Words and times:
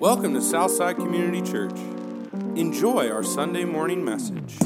Welcome 0.00 0.34
to 0.34 0.42
Southside 0.42 0.96
Community 0.96 1.40
Church. 1.40 1.78
Enjoy 2.54 3.10
our 3.10 3.22
Sunday 3.22 3.64
morning 3.64 4.04
message. 4.04 4.58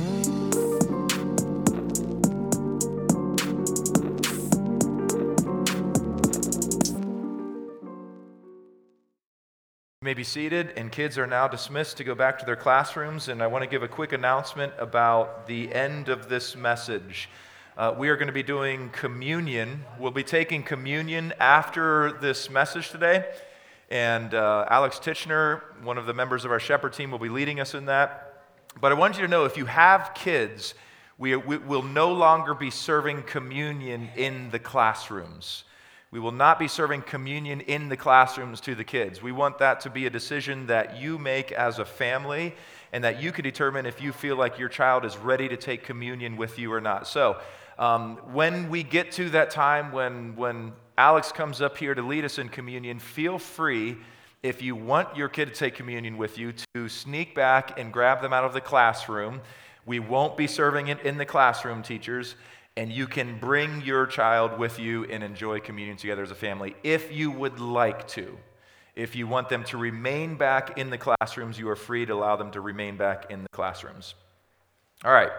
You 9.94 10.02
may 10.02 10.14
be 10.14 10.24
seated, 10.24 10.72
and 10.76 10.90
kids 10.90 11.16
are 11.16 11.28
now 11.28 11.46
dismissed 11.46 11.96
to 11.98 12.04
go 12.04 12.16
back 12.16 12.40
to 12.40 12.44
their 12.44 12.56
classrooms. 12.56 13.28
And 13.28 13.40
I 13.40 13.46
want 13.46 13.62
to 13.62 13.70
give 13.70 13.84
a 13.84 13.88
quick 13.88 14.12
announcement 14.12 14.72
about 14.80 15.46
the 15.46 15.72
end 15.72 16.08
of 16.08 16.28
this 16.28 16.56
message. 16.56 17.28
Uh, 17.76 17.94
we 17.96 18.08
are 18.08 18.16
going 18.16 18.26
to 18.26 18.32
be 18.32 18.42
doing 18.42 18.90
communion. 18.90 19.84
We'll 19.96 20.10
be 20.10 20.24
taking 20.24 20.64
communion 20.64 21.32
after 21.38 22.18
this 22.20 22.50
message 22.50 22.90
today. 22.90 23.26
And 23.90 24.34
uh, 24.34 24.66
Alex 24.68 24.98
Titchener, 24.98 25.62
one 25.82 25.98
of 25.98 26.06
the 26.06 26.14
members 26.14 26.44
of 26.44 26.52
our 26.52 26.60
shepherd 26.60 26.92
team, 26.92 27.10
will 27.10 27.18
be 27.18 27.28
leading 27.28 27.58
us 27.58 27.74
in 27.74 27.86
that. 27.86 28.44
But 28.80 28.92
I 28.92 28.94
want 28.94 29.16
you 29.16 29.22
to 29.22 29.28
know 29.28 29.44
if 29.44 29.56
you 29.56 29.66
have 29.66 30.12
kids, 30.14 30.74
we, 31.18 31.34
we 31.34 31.58
will 31.58 31.82
no 31.82 32.12
longer 32.12 32.54
be 32.54 32.70
serving 32.70 33.24
communion 33.24 34.08
in 34.16 34.50
the 34.50 34.60
classrooms. 34.60 35.64
We 36.12 36.20
will 36.20 36.32
not 36.32 36.58
be 36.58 36.68
serving 36.68 37.02
communion 37.02 37.60
in 37.60 37.88
the 37.88 37.96
classrooms 37.96 38.60
to 38.62 38.74
the 38.74 38.84
kids. 38.84 39.22
We 39.22 39.32
want 39.32 39.58
that 39.58 39.80
to 39.82 39.90
be 39.90 40.06
a 40.06 40.10
decision 40.10 40.66
that 40.66 40.96
you 41.00 41.18
make 41.18 41.52
as 41.52 41.78
a 41.78 41.84
family 41.84 42.54
and 42.92 43.04
that 43.04 43.22
you 43.22 43.32
can 43.32 43.44
determine 43.44 43.86
if 43.86 44.00
you 44.00 44.12
feel 44.12 44.36
like 44.36 44.58
your 44.58 44.68
child 44.68 45.04
is 45.04 45.16
ready 45.16 45.48
to 45.48 45.56
take 45.56 45.84
communion 45.84 46.36
with 46.36 46.58
you 46.58 46.72
or 46.72 46.80
not. 46.80 47.06
So, 47.06 47.38
um, 47.78 48.16
when 48.32 48.68
we 48.68 48.82
get 48.82 49.12
to 49.12 49.30
that 49.30 49.50
time 49.50 49.90
when, 49.92 50.36
when 50.36 50.72
Alex 51.00 51.32
comes 51.32 51.62
up 51.62 51.78
here 51.78 51.94
to 51.94 52.02
lead 52.02 52.26
us 52.26 52.38
in 52.38 52.50
communion, 52.50 52.98
feel 52.98 53.38
free, 53.38 53.96
if 54.42 54.60
you 54.60 54.76
want 54.76 55.16
your 55.16 55.30
kid 55.30 55.46
to 55.46 55.54
take 55.54 55.74
communion 55.74 56.18
with 56.18 56.36
you, 56.36 56.52
to 56.74 56.90
sneak 56.90 57.34
back 57.34 57.80
and 57.80 57.90
grab 57.90 58.20
them 58.20 58.34
out 58.34 58.44
of 58.44 58.52
the 58.52 58.60
classroom. 58.60 59.40
We 59.86 59.98
won't 59.98 60.36
be 60.36 60.46
serving 60.46 60.88
it 60.88 61.00
in 61.00 61.16
the 61.16 61.24
classroom, 61.24 61.82
teachers 61.82 62.34
and 62.76 62.92
you 62.92 63.06
can 63.06 63.38
bring 63.38 63.80
your 63.80 64.06
child 64.06 64.58
with 64.58 64.78
you 64.78 65.04
and 65.04 65.24
enjoy 65.24 65.58
communion 65.58 65.96
together 65.96 66.22
as 66.22 66.30
a 66.30 66.34
family 66.34 66.76
if 66.82 67.10
you 67.10 67.30
would 67.30 67.58
like 67.58 68.06
to. 68.08 68.38
If 68.94 69.16
you 69.16 69.26
want 69.26 69.48
them 69.48 69.64
to 69.64 69.78
remain 69.78 70.36
back 70.36 70.76
in 70.76 70.90
the 70.90 70.98
classrooms, 70.98 71.58
you 71.58 71.68
are 71.70 71.76
free 71.76 72.04
to 72.04 72.12
allow 72.12 72.36
them 72.36 72.50
to 72.50 72.60
remain 72.60 72.98
back 72.98 73.30
in 73.30 73.42
the 73.42 73.48
classrooms. 73.48 74.14
All 75.02 75.12
right, 75.12 75.30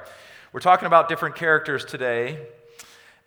we're 0.53 0.59
talking 0.59 0.87
about 0.87 1.07
different 1.07 1.35
characters 1.35 1.85
today. 1.85 2.47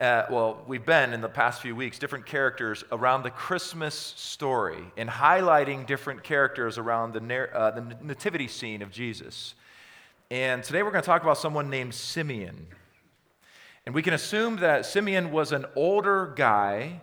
Uh, 0.00 0.26
well, 0.28 0.60
we've 0.66 0.84
been 0.84 1.12
in 1.12 1.20
the 1.20 1.28
past 1.28 1.62
few 1.62 1.76
weeks, 1.76 2.00
different 2.00 2.26
characters 2.26 2.82
around 2.90 3.22
the 3.22 3.30
Christmas 3.30 3.94
story 3.94 4.82
and 4.96 5.08
highlighting 5.08 5.86
different 5.86 6.24
characters 6.24 6.78
around 6.78 7.12
the, 7.12 7.54
uh, 7.54 7.70
the 7.70 7.96
nativity 8.02 8.48
scene 8.48 8.82
of 8.82 8.90
Jesus. 8.90 9.54
And 10.32 10.64
today 10.64 10.82
we're 10.82 10.90
going 10.90 11.02
to 11.02 11.06
talk 11.06 11.22
about 11.22 11.38
someone 11.38 11.70
named 11.70 11.94
Simeon. 11.94 12.66
And 13.86 13.94
we 13.94 14.02
can 14.02 14.14
assume 14.14 14.56
that 14.56 14.84
Simeon 14.84 15.30
was 15.30 15.52
an 15.52 15.64
older 15.76 16.32
guy 16.34 17.00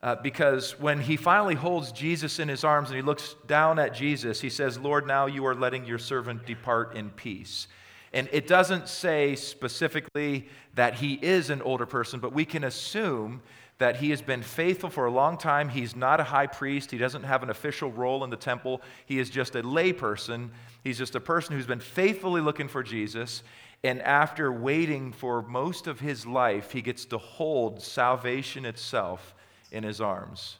uh, 0.00 0.14
because 0.14 0.78
when 0.78 1.00
he 1.00 1.16
finally 1.16 1.56
holds 1.56 1.90
Jesus 1.90 2.38
in 2.38 2.46
his 2.46 2.62
arms 2.62 2.90
and 2.90 2.96
he 2.96 3.02
looks 3.02 3.34
down 3.48 3.80
at 3.80 3.92
Jesus, 3.92 4.40
he 4.40 4.50
says, 4.50 4.78
Lord, 4.78 5.04
now 5.04 5.26
you 5.26 5.44
are 5.46 5.54
letting 5.54 5.84
your 5.84 5.98
servant 5.98 6.46
depart 6.46 6.94
in 6.94 7.10
peace. 7.10 7.66
And 8.12 8.28
it 8.32 8.46
doesn't 8.46 8.88
say 8.88 9.36
specifically 9.36 10.48
that 10.74 10.94
he 10.94 11.14
is 11.14 11.50
an 11.50 11.62
older 11.62 11.86
person, 11.86 12.18
but 12.20 12.32
we 12.32 12.44
can 12.44 12.64
assume 12.64 13.42
that 13.78 13.96
he 13.96 14.10
has 14.10 14.20
been 14.20 14.42
faithful 14.42 14.90
for 14.90 15.06
a 15.06 15.10
long 15.10 15.38
time. 15.38 15.68
He's 15.68 15.96
not 15.96 16.20
a 16.20 16.24
high 16.24 16.46
priest, 16.46 16.90
he 16.90 16.98
doesn't 16.98 17.22
have 17.22 17.42
an 17.42 17.50
official 17.50 17.90
role 17.90 18.24
in 18.24 18.30
the 18.30 18.36
temple. 18.36 18.82
He 19.06 19.18
is 19.18 19.30
just 19.30 19.54
a 19.54 19.62
layperson. 19.62 20.50
He's 20.84 20.98
just 20.98 21.14
a 21.14 21.20
person 21.20 21.56
who's 21.56 21.66
been 21.66 21.80
faithfully 21.80 22.40
looking 22.40 22.68
for 22.68 22.82
Jesus. 22.82 23.42
And 23.82 24.02
after 24.02 24.52
waiting 24.52 25.12
for 25.12 25.40
most 25.40 25.86
of 25.86 26.00
his 26.00 26.26
life, 26.26 26.72
he 26.72 26.82
gets 26.82 27.06
to 27.06 27.18
hold 27.18 27.80
salvation 27.80 28.66
itself 28.66 29.34
in 29.72 29.82
his 29.84 30.00
arms. 30.00 30.58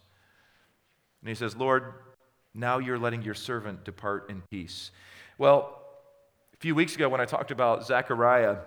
And 1.20 1.28
he 1.28 1.34
says, 1.34 1.54
Lord, 1.54 1.92
now 2.54 2.78
you're 2.78 2.98
letting 2.98 3.22
your 3.22 3.34
servant 3.34 3.84
depart 3.84 4.30
in 4.30 4.42
peace. 4.50 4.90
Well, 5.36 5.79
a 6.60 6.62
few 6.62 6.74
weeks 6.74 6.94
ago, 6.94 7.08
when 7.08 7.22
I 7.22 7.24
talked 7.24 7.52
about 7.52 7.86
Zechariah 7.86 8.58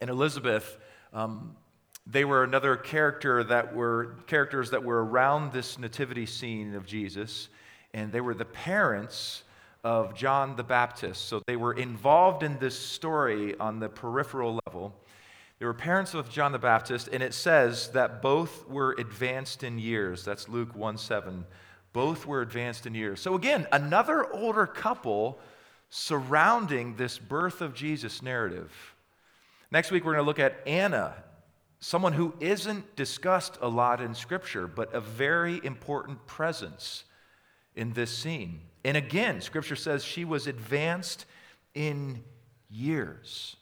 and 0.00 0.08
Elizabeth, 0.08 0.78
um, 1.12 1.54
they 2.06 2.24
were 2.24 2.44
another 2.44 2.76
character 2.76 3.44
that 3.44 3.74
were 3.74 4.16
characters 4.26 4.70
that 4.70 4.82
were 4.82 5.04
around 5.04 5.52
this 5.52 5.78
nativity 5.78 6.24
scene 6.24 6.74
of 6.74 6.86
Jesus, 6.86 7.50
and 7.92 8.10
they 8.10 8.22
were 8.22 8.32
the 8.32 8.46
parents 8.46 9.42
of 9.84 10.14
John 10.14 10.56
the 10.56 10.62
Baptist. 10.62 11.26
So 11.26 11.42
they 11.46 11.56
were 11.56 11.74
involved 11.74 12.42
in 12.42 12.58
this 12.58 12.78
story 12.78 13.54
on 13.60 13.80
the 13.80 13.90
peripheral 13.90 14.58
level. 14.66 14.94
They 15.58 15.66
were 15.66 15.74
parents 15.74 16.14
of 16.14 16.30
John 16.30 16.52
the 16.52 16.58
Baptist, 16.58 17.10
and 17.12 17.22
it 17.22 17.34
says 17.34 17.88
that 17.88 18.22
both 18.22 18.66
were 18.66 18.94
advanced 18.96 19.62
in 19.62 19.78
years. 19.78 20.24
That's 20.24 20.48
Luke 20.48 20.74
1 20.74 20.96
7. 20.96 21.44
Both 21.92 22.24
were 22.24 22.40
advanced 22.40 22.86
in 22.86 22.94
years. 22.94 23.20
So 23.20 23.34
again, 23.34 23.66
another 23.72 24.32
older 24.32 24.66
couple 24.66 25.38
surrounding 25.90 26.96
this 26.96 27.18
birth 27.18 27.60
of 27.60 27.74
Jesus 27.74 28.22
narrative. 28.22 28.72
Next 29.70 29.90
week, 29.90 30.04
we're 30.04 30.14
going 30.14 30.24
to 30.24 30.26
look 30.26 30.38
at 30.38 30.60
Anna, 30.66 31.14
someone 31.80 32.12
who 32.12 32.34
isn't 32.40 32.96
discussed 32.96 33.58
a 33.60 33.68
lot 33.68 34.00
in 34.00 34.14
Scripture, 34.14 34.66
but 34.66 34.94
a 34.94 35.00
very 35.00 35.60
important 35.62 36.26
presence 36.26 37.04
in 37.74 37.92
this 37.92 38.16
scene. 38.16 38.60
And 38.84 38.96
again, 38.96 39.40
scripture 39.40 39.76
says 39.76 40.04
she 40.04 40.24
was 40.24 40.46
advanced 40.46 41.26
in 41.74 42.22
years. 42.70 43.56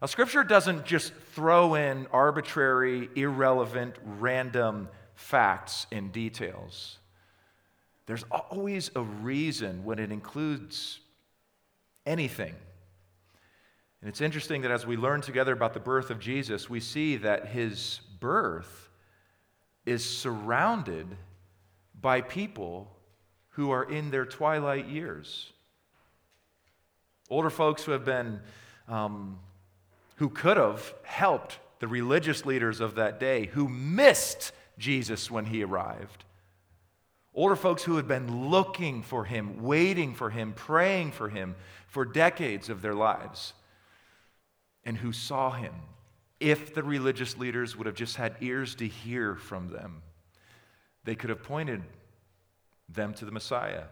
Now, 0.00 0.06
scripture 0.06 0.42
doesn't 0.42 0.84
just 0.84 1.14
throw 1.34 1.74
in 1.74 2.08
arbitrary, 2.12 3.08
irrelevant, 3.14 3.94
random 4.04 4.88
facts 5.14 5.86
and 5.92 6.10
details. 6.12 6.98
There's 8.12 8.26
always 8.30 8.90
a 8.94 9.00
reason 9.00 9.86
when 9.86 9.98
it 9.98 10.12
includes 10.12 11.00
anything. 12.04 12.54
And 14.02 14.10
it's 14.10 14.20
interesting 14.20 14.60
that 14.60 14.70
as 14.70 14.84
we 14.84 14.98
learn 14.98 15.22
together 15.22 15.54
about 15.54 15.72
the 15.72 15.80
birth 15.80 16.10
of 16.10 16.20
Jesus, 16.20 16.68
we 16.68 16.78
see 16.78 17.16
that 17.16 17.46
his 17.46 18.02
birth 18.20 18.90
is 19.86 20.04
surrounded 20.04 21.06
by 22.02 22.20
people 22.20 22.94
who 23.52 23.70
are 23.70 23.84
in 23.84 24.10
their 24.10 24.26
twilight 24.26 24.88
years. 24.88 25.50
Older 27.30 27.48
folks 27.48 27.82
who 27.82 27.92
have 27.92 28.04
been, 28.04 28.40
um, 28.88 29.38
who 30.16 30.28
could 30.28 30.58
have 30.58 30.92
helped 31.04 31.60
the 31.78 31.88
religious 31.88 32.44
leaders 32.44 32.80
of 32.80 32.96
that 32.96 33.18
day 33.18 33.46
who 33.46 33.70
missed 33.70 34.52
Jesus 34.76 35.30
when 35.30 35.46
he 35.46 35.64
arrived. 35.64 36.26
Older 37.34 37.56
folks 37.56 37.82
who 37.82 37.96
had 37.96 38.06
been 38.06 38.50
looking 38.50 39.02
for 39.02 39.24
him, 39.24 39.62
waiting 39.62 40.14
for 40.14 40.28
him, 40.28 40.52
praying 40.52 41.12
for 41.12 41.30
him 41.30 41.54
for 41.86 42.04
decades 42.04 42.68
of 42.68 42.82
their 42.82 42.94
lives, 42.94 43.54
and 44.84 44.96
who 44.96 45.12
saw 45.12 45.50
him. 45.50 45.74
If 46.40 46.74
the 46.74 46.82
religious 46.82 47.38
leaders 47.38 47.76
would 47.76 47.86
have 47.86 47.94
just 47.94 48.16
had 48.16 48.36
ears 48.40 48.74
to 48.76 48.86
hear 48.86 49.36
from 49.36 49.70
them, 49.70 50.02
they 51.04 51.14
could 51.14 51.30
have 51.30 51.42
pointed 51.42 51.82
them 52.88 53.14
to 53.14 53.24
the 53.24 53.30
Messiah. 53.30 53.84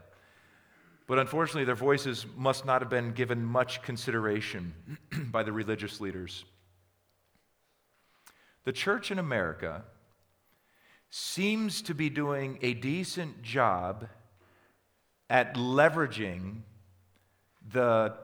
But 1.07 1.19
unfortunately, 1.19 1.65
their 1.65 1.75
voices 1.75 2.27
must 2.37 2.67
not 2.67 2.83
have 2.83 2.91
been 2.91 3.13
given 3.13 3.45
much 3.45 3.83
consideration 3.83 4.75
by 5.31 5.43
the 5.43 5.53
religious 5.53 6.01
leaders. 6.01 6.45
The 8.65 8.73
church 8.73 9.11
in 9.11 9.19
America 9.19 9.85
seems 11.11 11.83
to 11.83 11.95
be 11.95 12.09
doing 12.09 12.59
a 12.63 12.75
decent 12.75 13.43
job 13.43 14.09
at 15.29 15.55
leveraging 15.55 16.63
the 17.73 18.15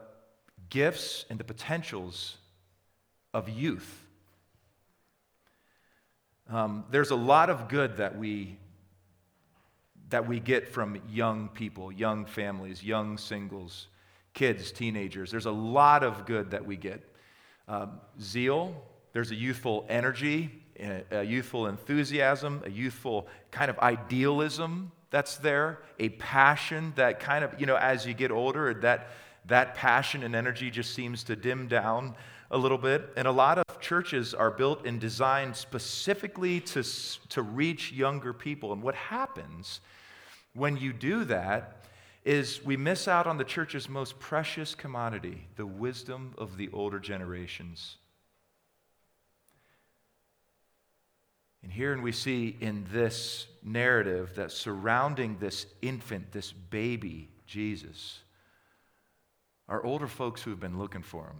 gifts 0.70 1.24
and 1.28 1.38
the 1.38 1.44
potentials 1.44 2.36
of 3.34 3.48
youth. 3.48 4.02
Um, 6.48 6.84
there's 6.90 7.10
a 7.10 7.16
lot 7.16 7.50
of 7.50 7.68
good 7.68 7.96
that 7.96 8.16
we 8.16 8.56
that 10.08 10.28
we 10.28 10.38
get 10.38 10.68
from 10.68 11.00
young 11.10 11.48
people, 11.48 11.90
young 11.90 12.26
families, 12.26 12.80
young 12.80 13.18
singles, 13.18 13.88
kids, 14.34 14.70
teenagers. 14.70 15.32
There's 15.32 15.46
a 15.46 15.50
lot 15.50 16.04
of 16.04 16.26
good 16.26 16.52
that 16.52 16.64
we 16.64 16.76
get. 16.76 17.02
Um, 17.66 18.00
zeal, 18.20 18.80
there's 19.12 19.32
a 19.32 19.34
youthful 19.34 19.84
energy, 19.88 20.62
a 21.10 21.22
youthful 21.22 21.66
enthusiasm, 21.66 22.62
a 22.64 22.70
youthful 22.70 23.26
kind 23.50 23.70
of 23.70 23.78
idealism 23.78 24.92
that's 25.10 25.36
there, 25.36 25.82
a 25.98 26.10
passion 26.10 26.92
that 26.96 27.20
kind 27.20 27.44
of, 27.44 27.58
you 27.58 27.66
know, 27.66 27.76
as 27.76 28.06
you 28.06 28.14
get 28.14 28.30
older, 28.30 28.74
that, 28.74 29.10
that 29.46 29.74
passion 29.74 30.22
and 30.22 30.34
energy 30.34 30.70
just 30.70 30.94
seems 30.94 31.22
to 31.24 31.36
dim 31.36 31.68
down 31.68 32.14
a 32.50 32.58
little 32.58 32.78
bit. 32.78 33.10
And 33.16 33.26
a 33.26 33.32
lot 33.32 33.58
of 33.58 33.80
churches 33.80 34.34
are 34.34 34.50
built 34.50 34.86
and 34.86 35.00
designed 35.00 35.56
specifically 35.56 36.60
to, 36.60 36.82
to 37.30 37.42
reach 37.42 37.92
younger 37.92 38.32
people. 38.32 38.72
And 38.72 38.82
what 38.82 38.94
happens 38.94 39.80
when 40.54 40.76
you 40.76 40.92
do 40.92 41.24
that 41.24 41.84
is 42.24 42.64
we 42.64 42.76
miss 42.76 43.06
out 43.06 43.28
on 43.28 43.38
the 43.38 43.44
church's 43.44 43.88
most 43.88 44.18
precious 44.18 44.74
commodity, 44.74 45.46
the 45.54 45.66
wisdom 45.66 46.34
of 46.36 46.56
the 46.56 46.68
older 46.72 46.98
generations. 46.98 47.96
And 51.66 51.72
here 51.72 51.92
and 51.92 52.00
we 52.00 52.12
see 52.12 52.56
in 52.60 52.86
this 52.92 53.48
narrative 53.60 54.36
that 54.36 54.52
surrounding 54.52 55.38
this 55.40 55.66
infant, 55.82 56.30
this 56.30 56.52
baby, 56.52 57.28
Jesus, 57.44 58.20
are 59.68 59.84
older 59.84 60.06
folks 60.06 60.42
who 60.42 60.50
have 60.50 60.60
been 60.60 60.78
looking 60.78 61.02
for 61.02 61.24
him. 61.24 61.38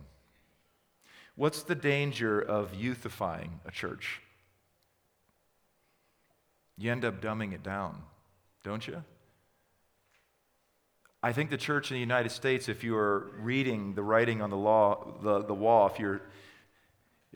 What's 1.37 1.62
the 1.62 1.76
danger 1.76 2.40
of 2.40 2.73
youthifying 2.73 3.50
a 3.64 3.70
church? 3.70 4.20
You 6.76 6.90
end 6.90 7.05
up 7.05 7.23
dumbing 7.23 7.52
it 7.52 7.62
down, 7.62 8.02
don't 8.64 8.84
you? 8.84 9.05
I 11.23 11.32
think 11.32 11.50
the 11.50 11.56
church 11.56 11.93
in 11.93 11.94
the 11.94 12.00
United 12.00 12.32
States, 12.32 12.69
if 12.69 12.82
you 12.82 12.96
are 12.96 13.31
reading 13.38 13.94
the 13.94 14.02
writing 14.02 14.43
on 14.43 14.50
the, 14.50 14.56
law, 14.56 15.06
the, 15.23 15.44
the 15.44 15.55
wall, 15.55 15.87
if 15.87 16.00
you're, 16.00 16.20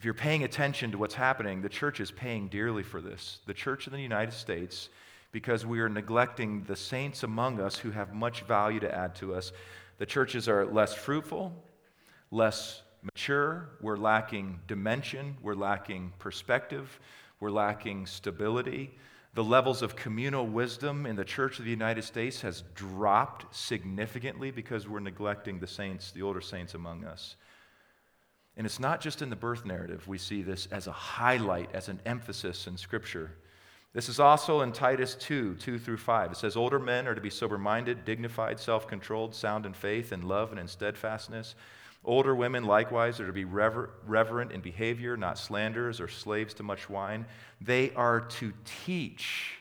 if 0.01 0.05
you're 0.05 0.15
paying 0.15 0.43
attention 0.43 0.89
to 0.89 0.97
what's 0.97 1.13
happening, 1.13 1.61
the 1.61 1.69
church 1.69 1.99
is 1.99 2.09
paying 2.09 2.47
dearly 2.47 2.81
for 2.81 3.01
this. 3.01 3.37
The 3.45 3.53
church 3.53 3.85
in 3.85 3.93
the 3.93 4.01
United 4.01 4.33
States, 4.33 4.89
because 5.31 5.63
we 5.63 5.79
are 5.79 5.89
neglecting 5.89 6.63
the 6.63 6.75
saints 6.75 7.21
among 7.21 7.61
us 7.61 7.77
who 7.77 7.91
have 7.91 8.11
much 8.11 8.41
value 8.41 8.79
to 8.79 8.91
add 8.91 9.13
to 9.17 9.35
us, 9.35 9.51
the 9.99 10.07
churches 10.07 10.49
are 10.49 10.65
less 10.65 10.95
fruitful, 10.95 11.53
less 12.31 12.81
mature, 13.03 13.69
we're 13.79 13.95
lacking 13.95 14.59
dimension, 14.67 15.37
we're 15.39 15.53
lacking 15.53 16.13
perspective, 16.17 16.99
we're 17.39 17.51
lacking 17.51 18.07
stability. 18.07 18.97
The 19.35 19.43
levels 19.43 19.83
of 19.83 19.95
communal 19.95 20.47
wisdom 20.47 21.05
in 21.05 21.15
the 21.15 21.23
Church 21.23 21.59
of 21.59 21.65
the 21.65 21.69
United 21.69 22.05
States 22.05 22.41
has 22.41 22.63
dropped 22.73 23.55
significantly 23.55 24.49
because 24.49 24.87
we're 24.87 24.99
neglecting 24.99 25.59
the 25.59 25.67
saints, 25.67 26.09
the 26.09 26.23
older 26.23 26.41
saints 26.41 26.73
among 26.73 27.05
us. 27.05 27.35
And 28.57 28.65
it's 28.65 28.79
not 28.79 29.01
just 29.01 29.21
in 29.21 29.29
the 29.29 29.35
birth 29.35 29.65
narrative. 29.65 30.07
We 30.07 30.17
see 30.17 30.41
this 30.41 30.67
as 30.67 30.87
a 30.87 30.91
highlight, 30.91 31.73
as 31.73 31.87
an 31.89 32.01
emphasis 32.05 32.67
in 32.67 32.77
Scripture. 32.77 33.31
This 33.93 34.07
is 34.07 34.19
also 34.19 34.61
in 34.61 34.71
Titus 34.71 35.15
2 35.15 35.55
2 35.55 35.79
through 35.79 35.97
5. 35.97 36.31
It 36.31 36.37
says, 36.37 36.55
Older 36.55 36.79
men 36.79 37.07
are 37.07 37.15
to 37.15 37.21
be 37.21 37.29
sober 37.29 37.57
minded, 37.57 38.05
dignified, 38.05 38.59
self 38.59 38.87
controlled, 38.87 39.35
sound 39.35 39.65
in 39.65 39.73
faith, 39.73 40.13
in 40.13 40.27
love, 40.27 40.51
and 40.51 40.59
in 40.59 40.67
steadfastness. 40.67 41.55
Older 42.03 42.33
women 42.33 42.63
likewise 42.63 43.19
are 43.19 43.27
to 43.27 43.33
be 43.33 43.45
rever- 43.45 43.91
reverent 44.05 44.51
in 44.51 44.61
behavior, 44.61 45.15
not 45.15 45.37
slanderers 45.37 46.01
or 46.01 46.07
slaves 46.07 46.53
to 46.55 46.63
much 46.63 46.89
wine. 46.89 47.25
They 47.59 47.91
are 47.91 48.21
to 48.21 48.53
teach 48.65 49.59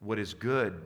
what 0.00 0.18
is 0.18 0.32
good, 0.32 0.80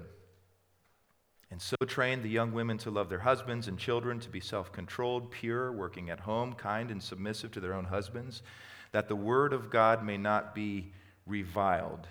and 1.56 1.62
so 1.62 1.76
train 1.86 2.20
the 2.20 2.28
young 2.28 2.52
women 2.52 2.76
to 2.76 2.90
love 2.90 3.08
their 3.08 3.20
husbands 3.20 3.66
and 3.66 3.78
children, 3.78 4.20
to 4.20 4.28
be 4.28 4.40
self 4.40 4.70
controlled, 4.72 5.30
pure, 5.30 5.72
working 5.72 6.10
at 6.10 6.20
home, 6.20 6.52
kind, 6.52 6.90
and 6.90 7.02
submissive 7.02 7.50
to 7.52 7.60
their 7.60 7.72
own 7.72 7.86
husbands, 7.86 8.42
that 8.92 9.08
the 9.08 9.16
word 9.16 9.54
of 9.54 9.70
God 9.70 10.04
may 10.04 10.18
not 10.18 10.54
be 10.54 10.92
reviled. 11.26 12.06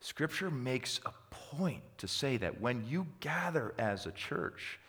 Scripture 0.00 0.50
makes 0.50 0.98
a 1.04 1.12
point 1.30 1.82
to 1.98 2.08
say 2.08 2.38
that 2.38 2.58
when 2.58 2.86
you 2.88 3.06
gather 3.20 3.74
as 3.78 4.06
a 4.06 4.12
church, 4.12 4.80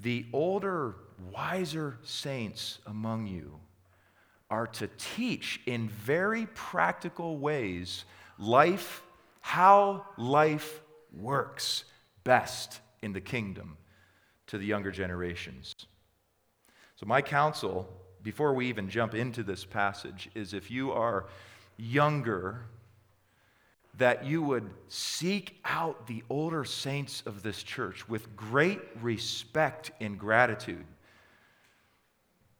the 0.00 0.24
older, 0.32 0.94
wiser 1.32 1.98
saints 2.04 2.78
among 2.86 3.26
you 3.26 3.58
are 4.50 4.68
to 4.68 4.88
teach 4.98 5.60
in 5.66 5.88
very 5.88 6.46
practical 6.54 7.38
ways 7.38 8.04
life, 8.38 9.02
how 9.40 10.06
life 10.16 10.80
works 11.12 11.84
best 12.24 12.80
in 13.02 13.12
the 13.12 13.20
kingdom 13.20 13.76
to 14.48 14.58
the 14.58 14.66
younger 14.66 14.90
generations. 14.90 15.74
So, 16.96 17.06
my 17.06 17.22
counsel, 17.22 17.88
before 18.22 18.52
we 18.54 18.66
even 18.68 18.90
jump 18.90 19.14
into 19.14 19.42
this 19.42 19.64
passage, 19.64 20.28
is 20.34 20.52
if 20.52 20.70
you 20.70 20.92
are 20.92 21.26
younger 21.76 22.62
that 23.98 24.24
you 24.24 24.42
would 24.42 24.68
seek 24.88 25.58
out 25.64 26.06
the 26.06 26.22
older 26.30 26.64
saints 26.64 27.22
of 27.26 27.42
this 27.42 27.62
church 27.62 28.08
with 28.08 28.36
great 28.36 28.80
respect 29.00 29.90
and 30.00 30.18
gratitude 30.18 30.84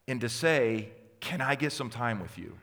and 0.08 0.20
to 0.20 0.28
say, 0.28 0.88
Can 1.20 1.40
I 1.40 1.54
get 1.54 1.72
some 1.72 1.90
time 1.90 2.20
with 2.20 2.36
you? 2.38 2.54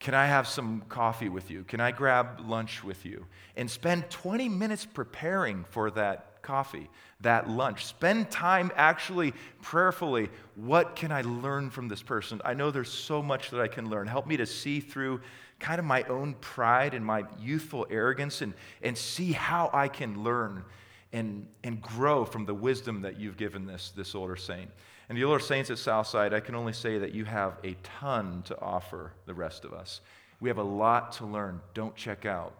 Can 0.00 0.14
I 0.14 0.26
have 0.26 0.48
some 0.48 0.82
coffee 0.88 1.28
with 1.28 1.50
you? 1.50 1.62
Can 1.64 1.78
I 1.78 1.92
grab 1.92 2.40
lunch 2.40 2.82
with 2.82 3.04
you? 3.04 3.26
And 3.54 3.70
spend 3.70 4.08
20 4.08 4.48
minutes 4.48 4.86
preparing 4.86 5.64
for 5.64 5.90
that 5.90 6.42
coffee, 6.42 6.88
that 7.20 7.50
lunch. 7.50 7.84
Spend 7.84 8.30
time 8.30 8.72
actually 8.76 9.34
prayerfully. 9.60 10.30
What 10.54 10.96
can 10.96 11.12
I 11.12 11.20
learn 11.20 11.68
from 11.68 11.88
this 11.88 12.02
person? 12.02 12.40
I 12.46 12.54
know 12.54 12.70
there's 12.70 12.90
so 12.90 13.22
much 13.22 13.50
that 13.50 13.60
I 13.60 13.68
can 13.68 13.90
learn. 13.90 14.06
Help 14.06 14.26
me 14.26 14.38
to 14.38 14.46
see 14.46 14.80
through 14.80 15.20
kind 15.58 15.78
of 15.78 15.84
my 15.84 16.02
own 16.04 16.32
pride 16.40 16.94
and 16.94 17.04
my 17.04 17.24
youthful 17.38 17.86
arrogance 17.90 18.40
and, 18.40 18.54
and 18.82 18.96
see 18.96 19.32
how 19.32 19.68
I 19.74 19.88
can 19.88 20.24
learn 20.24 20.64
and, 21.12 21.46
and 21.62 21.82
grow 21.82 22.24
from 22.24 22.46
the 22.46 22.54
wisdom 22.54 23.02
that 23.02 23.20
you've 23.20 23.36
given 23.36 23.66
this, 23.66 23.92
this 23.94 24.14
older 24.14 24.36
saint. 24.36 24.70
And 25.10 25.18
the 25.18 25.24
older 25.24 25.40
saints 25.40 25.70
at 25.70 25.78
Southside, 25.78 26.32
I 26.32 26.38
can 26.38 26.54
only 26.54 26.72
say 26.72 26.96
that 26.98 27.12
you 27.12 27.24
have 27.24 27.58
a 27.64 27.74
ton 27.82 28.42
to 28.44 28.56
offer 28.60 29.12
the 29.26 29.34
rest 29.34 29.64
of 29.64 29.72
us. 29.72 30.02
We 30.38 30.48
have 30.48 30.58
a 30.58 30.62
lot 30.62 31.10
to 31.14 31.26
learn. 31.26 31.60
Don't 31.74 31.96
check 31.96 32.26
out. 32.26 32.54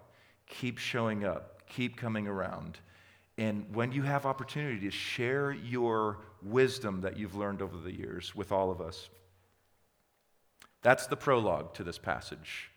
Keep 0.49 0.79
showing 0.79 1.25
up. 1.25 1.63
Keep 1.69 1.97
coming 1.97 2.27
around. 2.27 2.81
And 3.39 3.73
when 3.73 3.93
you 3.93 4.03
have 4.03 4.27
opportunity 4.27 4.81
to 4.81 4.91
share 4.91 5.53
your 5.53 6.19
wisdom 6.43 7.03
that 7.03 7.17
you've 7.17 7.37
learned 7.37 7.63
over 7.63 7.77
the 7.77 7.93
years 7.93 8.35
with 8.35 8.51
all 8.51 8.73
of 8.73 8.81
us. 8.81 9.09
That's 10.83 11.07
the 11.07 11.17
prologue 11.17 11.75
to 11.75 11.85
this 11.85 11.99
passage. 11.99 12.73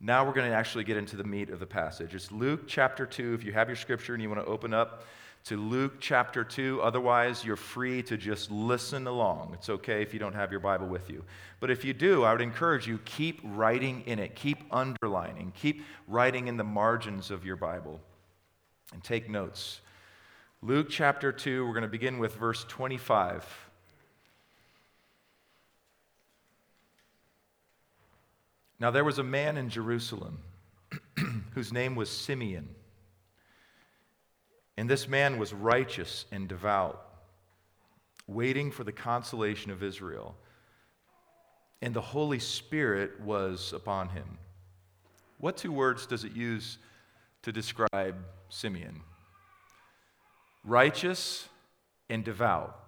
Now 0.00 0.24
we're 0.24 0.32
going 0.32 0.48
to 0.50 0.56
actually 0.56 0.84
get 0.84 0.96
into 0.96 1.16
the 1.16 1.24
meat 1.24 1.50
of 1.50 1.60
the 1.60 1.66
passage. 1.66 2.14
It's 2.14 2.32
Luke 2.32 2.62
chapter 2.66 3.04
2. 3.04 3.34
If 3.34 3.44
you 3.44 3.52
have 3.52 3.68
your 3.68 3.76
scripture 3.76 4.14
and 4.14 4.22
you 4.22 4.30
want 4.30 4.40
to 4.40 4.46
open 4.46 4.72
up 4.72 5.04
to 5.44 5.56
Luke 5.56 5.94
chapter 6.00 6.44
2, 6.44 6.80
otherwise, 6.82 7.44
you're 7.44 7.56
free 7.56 8.02
to 8.02 8.16
just 8.16 8.50
listen 8.50 9.06
along. 9.06 9.52
It's 9.54 9.70
okay 9.70 10.02
if 10.02 10.12
you 10.12 10.18
don't 10.20 10.34
have 10.34 10.50
your 10.50 10.60
Bible 10.60 10.86
with 10.86 11.08
you. 11.08 11.24
But 11.60 11.70
if 11.70 11.84
you 11.84 11.94
do, 11.94 12.24
I 12.24 12.32
would 12.32 12.42
encourage 12.42 12.86
you 12.86 12.98
keep 13.04 13.40
writing 13.42 14.02
in 14.06 14.18
it, 14.18 14.34
keep 14.34 14.58
underlining, 14.70 15.52
keep 15.56 15.82
writing 16.06 16.48
in 16.48 16.56
the 16.56 16.64
margins 16.64 17.30
of 17.30 17.44
your 17.44 17.56
Bible, 17.56 18.00
and 18.92 19.02
take 19.02 19.30
notes. 19.30 19.80
Luke 20.60 20.88
chapter 20.90 21.32
2, 21.32 21.64
we're 21.64 21.72
going 21.72 21.82
to 21.82 21.88
begin 21.88 22.18
with 22.18 22.34
verse 22.34 22.64
25. 22.68 23.68
Now, 28.80 28.90
there 28.90 29.04
was 29.04 29.18
a 29.18 29.24
man 29.24 29.56
in 29.56 29.70
Jerusalem 29.70 30.38
whose 31.52 31.72
name 31.72 31.94
was 31.94 32.10
Simeon. 32.10 32.68
And 34.78 34.88
this 34.88 35.08
man 35.08 35.38
was 35.38 35.52
righteous 35.52 36.24
and 36.30 36.46
devout, 36.46 37.04
waiting 38.28 38.70
for 38.70 38.84
the 38.84 38.92
consolation 38.92 39.72
of 39.72 39.82
Israel. 39.82 40.36
And 41.82 41.92
the 41.92 42.00
Holy 42.00 42.38
Spirit 42.38 43.20
was 43.20 43.72
upon 43.72 44.10
him. 44.10 44.38
What 45.38 45.56
two 45.56 45.72
words 45.72 46.06
does 46.06 46.22
it 46.22 46.32
use 46.36 46.78
to 47.42 47.50
describe 47.50 48.14
Simeon? 48.50 49.00
Righteous 50.62 51.48
and 52.08 52.24
devout. 52.24 52.78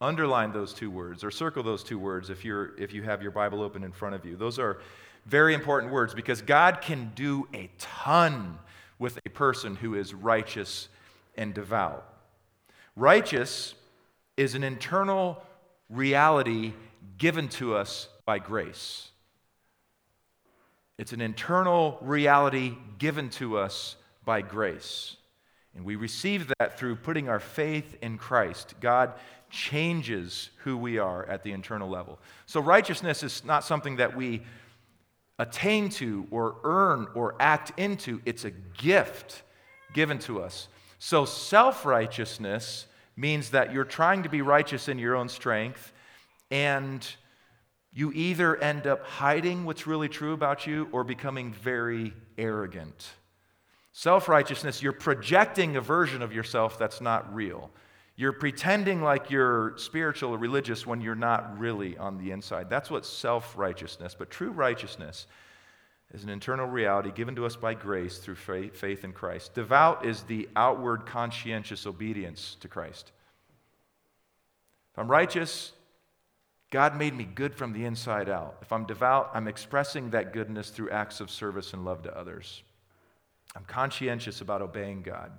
Underline 0.00 0.52
those 0.52 0.72
two 0.72 0.92
words 0.92 1.24
or 1.24 1.32
circle 1.32 1.64
those 1.64 1.82
two 1.82 1.98
words 1.98 2.30
if, 2.30 2.44
you're, 2.44 2.78
if 2.78 2.94
you 2.94 3.02
have 3.02 3.20
your 3.20 3.32
Bible 3.32 3.62
open 3.62 3.82
in 3.82 3.90
front 3.90 4.14
of 4.14 4.24
you. 4.24 4.36
Those 4.36 4.60
are 4.60 4.78
very 5.24 5.54
important 5.54 5.92
words 5.92 6.14
because 6.14 6.40
God 6.40 6.80
can 6.80 7.10
do 7.16 7.48
a 7.52 7.68
ton 7.78 8.60
with 9.00 9.18
a 9.26 9.30
person 9.30 9.74
who 9.74 9.96
is 9.96 10.14
righteous 10.14 10.88
and 11.36 11.54
devout. 11.54 12.06
Righteous 12.94 13.74
is 14.36 14.54
an 14.54 14.64
internal 14.64 15.42
reality 15.88 16.72
given 17.18 17.48
to 17.48 17.74
us 17.74 18.08
by 18.24 18.38
grace. 18.38 19.10
It's 20.98 21.12
an 21.12 21.20
internal 21.20 21.98
reality 22.00 22.74
given 22.98 23.28
to 23.30 23.58
us 23.58 23.96
by 24.24 24.40
grace. 24.40 25.16
And 25.74 25.84
we 25.84 25.96
receive 25.96 26.50
that 26.58 26.78
through 26.78 26.96
putting 26.96 27.28
our 27.28 27.40
faith 27.40 27.96
in 28.00 28.16
Christ. 28.16 28.74
God 28.80 29.12
changes 29.50 30.50
who 30.64 30.76
we 30.76 30.98
are 30.98 31.26
at 31.26 31.42
the 31.42 31.52
internal 31.52 31.88
level. 31.88 32.18
So, 32.46 32.60
righteousness 32.60 33.22
is 33.22 33.44
not 33.44 33.62
something 33.62 33.96
that 33.96 34.16
we 34.16 34.42
attain 35.38 35.90
to 35.90 36.26
or 36.30 36.56
earn 36.64 37.08
or 37.14 37.34
act 37.38 37.78
into. 37.78 38.22
It's 38.24 38.44
a 38.44 38.50
gift 38.50 39.42
given 39.92 40.18
to 40.20 40.42
us. 40.42 40.68
So, 40.98 41.24
self 41.24 41.84
righteousness 41.84 42.86
means 43.16 43.50
that 43.50 43.72
you're 43.72 43.84
trying 43.84 44.22
to 44.22 44.28
be 44.28 44.42
righteous 44.42 44.88
in 44.88 44.98
your 44.98 45.16
own 45.16 45.28
strength, 45.28 45.92
and 46.50 47.06
you 47.92 48.12
either 48.12 48.56
end 48.56 48.86
up 48.86 49.04
hiding 49.04 49.64
what's 49.64 49.86
really 49.86 50.08
true 50.08 50.32
about 50.32 50.66
you 50.66 50.88
or 50.92 51.02
becoming 51.02 51.52
very 51.52 52.12
arrogant. 52.36 53.10
Self 53.92 54.28
righteousness, 54.28 54.82
you're 54.82 54.92
projecting 54.92 55.76
a 55.76 55.80
version 55.80 56.20
of 56.20 56.32
yourself 56.32 56.78
that's 56.78 57.00
not 57.00 57.34
real. 57.34 57.70
You're 58.14 58.32
pretending 58.32 59.02
like 59.02 59.30
you're 59.30 59.74
spiritual 59.76 60.32
or 60.32 60.38
religious 60.38 60.86
when 60.86 61.00
you're 61.00 61.14
not 61.14 61.58
really 61.58 61.96
on 61.98 62.16
the 62.16 62.30
inside. 62.30 62.70
That's 62.70 62.90
what 62.90 63.06
self 63.06 63.56
righteousness. 63.56 64.14
But 64.18 64.30
true 64.30 64.50
righteousness 64.50 65.26
is 66.14 66.22
an 66.22 66.30
internal 66.30 66.66
reality 66.66 67.10
given 67.10 67.34
to 67.36 67.46
us 67.46 67.56
by 67.56 67.74
grace 67.74 68.18
through 68.18 68.36
faith 68.36 69.04
in 69.04 69.12
Christ. 69.12 69.54
Devout 69.54 70.06
is 70.06 70.22
the 70.22 70.48
outward 70.56 71.04
conscientious 71.04 71.86
obedience 71.86 72.56
to 72.60 72.68
Christ. 72.68 73.12
If 74.92 74.98
I'm 74.98 75.10
righteous, 75.10 75.72
God 76.70 76.96
made 76.96 77.14
me 77.14 77.24
good 77.24 77.54
from 77.54 77.72
the 77.72 77.84
inside 77.84 78.28
out. 78.28 78.56
If 78.62 78.72
I'm 78.72 78.86
devout, 78.86 79.30
I'm 79.34 79.48
expressing 79.48 80.10
that 80.10 80.32
goodness 80.32 80.70
through 80.70 80.90
acts 80.90 81.20
of 81.20 81.30
service 81.30 81.72
and 81.72 81.84
love 81.84 82.02
to 82.04 82.16
others. 82.16 82.62
I'm 83.54 83.64
conscientious 83.64 84.40
about 84.40 84.62
obeying 84.62 85.02
God. 85.02 85.32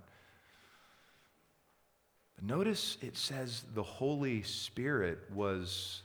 But 2.36 2.46
notice 2.46 2.98
it 3.02 3.18
says 3.18 3.64
the 3.74 3.84
Holy 3.84 4.44
Spirit 4.44 5.20
was 5.34 6.04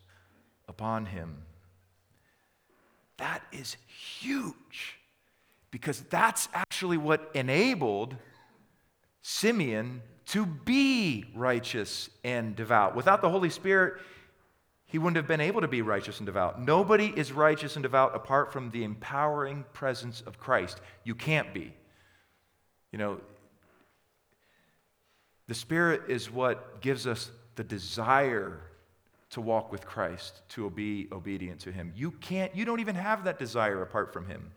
upon 0.69 1.07
him. 1.07 1.37
That 3.23 3.45
is 3.52 3.76
huge 4.19 4.99
because 5.71 6.00
that's 6.00 6.49
actually 6.52 6.97
what 6.97 7.31
enabled 7.35 8.17
Simeon 9.23 10.02
to 10.26 10.45
be 10.45 11.26
righteous 11.33 12.11
and 12.25 12.57
devout. 12.57 12.97
Without 12.97 13.23
the 13.23 13.31
Holy 13.31 13.49
Spirit, 13.49 14.00
he 14.87 14.99
wouldn't 14.99 15.14
have 15.19 15.29
been 15.29 15.41
able 15.41 15.61
to 15.61 15.69
be 15.69 15.83
righteous 15.83 16.19
and 16.19 16.26
devout. 16.26 16.61
Nobody 16.61 17.12
is 17.14 17.31
righteous 17.31 17.76
and 17.76 17.85
devout 17.85 18.17
apart 18.17 18.52
from 18.52 18.73
the 18.73 18.83
empowering 18.83 19.67
presence 19.73 20.23
of 20.23 20.41
Christ. 20.41 20.81
You 21.05 21.14
can't 21.14 21.55
be. 21.55 21.73
You 22.91 22.99
know, 22.99 23.21
the 25.47 25.55
Spirit 25.55 26.02
is 26.09 26.29
what 26.29 26.81
gives 26.81 27.07
us 27.07 27.31
the 27.55 27.62
desire 27.62 28.59
to 29.32 29.40
walk 29.40 29.72
with 29.72 29.84
Christ, 29.86 30.42
to 30.50 30.70
be 30.70 31.08
obedient 31.10 31.60
to 31.60 31.72
Him. 31.72 31.92
You 31.96 32.12
can't, 32.12 32.54
you 32.54 32.64
don't 32.64 32.80
even 32.80 32.94
have 32.94 33.24
that 33.24 33.38
desire 33.38 33.82
apart 33.82 34.12
from 34.12 34.26
Him. 34.26 34.52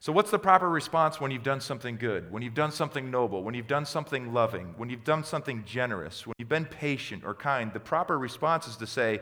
So, 0.00 0.12
what's 0.12 0.30
the 0.30 0.38
proper 0.38 0.70
response 0.70 1.20
when 1.20 1.32
you've 1.32 1.42
done 1.42 1.60
something 1.60 1.96
good, 1.96 2.30
when 2.30 2.40
you've 2.40 2.54
done 2.54 2.70
something 2.70 3.10
noble, 3.10 3.42
when 3.42 3.54
you've 3.54 3.66
done 3.66 3.84
something 3.84 4.32
loving, 4.32 4.74
when 4.76 4.88
you've 4.88 5.02
done 5.02 5.24
something 5.24 5.64
generous, 5.66 6.24
when 6.24 6.34
you've 6.38 6.48
been 6.48 6.66
patient 6.66 7.24
or 7.24 7.34
kind? 7.34 7.72
The 7.72 7.80
proper 7.80 8.16
response 8.16 8.68
is 8.68 8.76
to 8.76 8.86
say, 8.86 9.20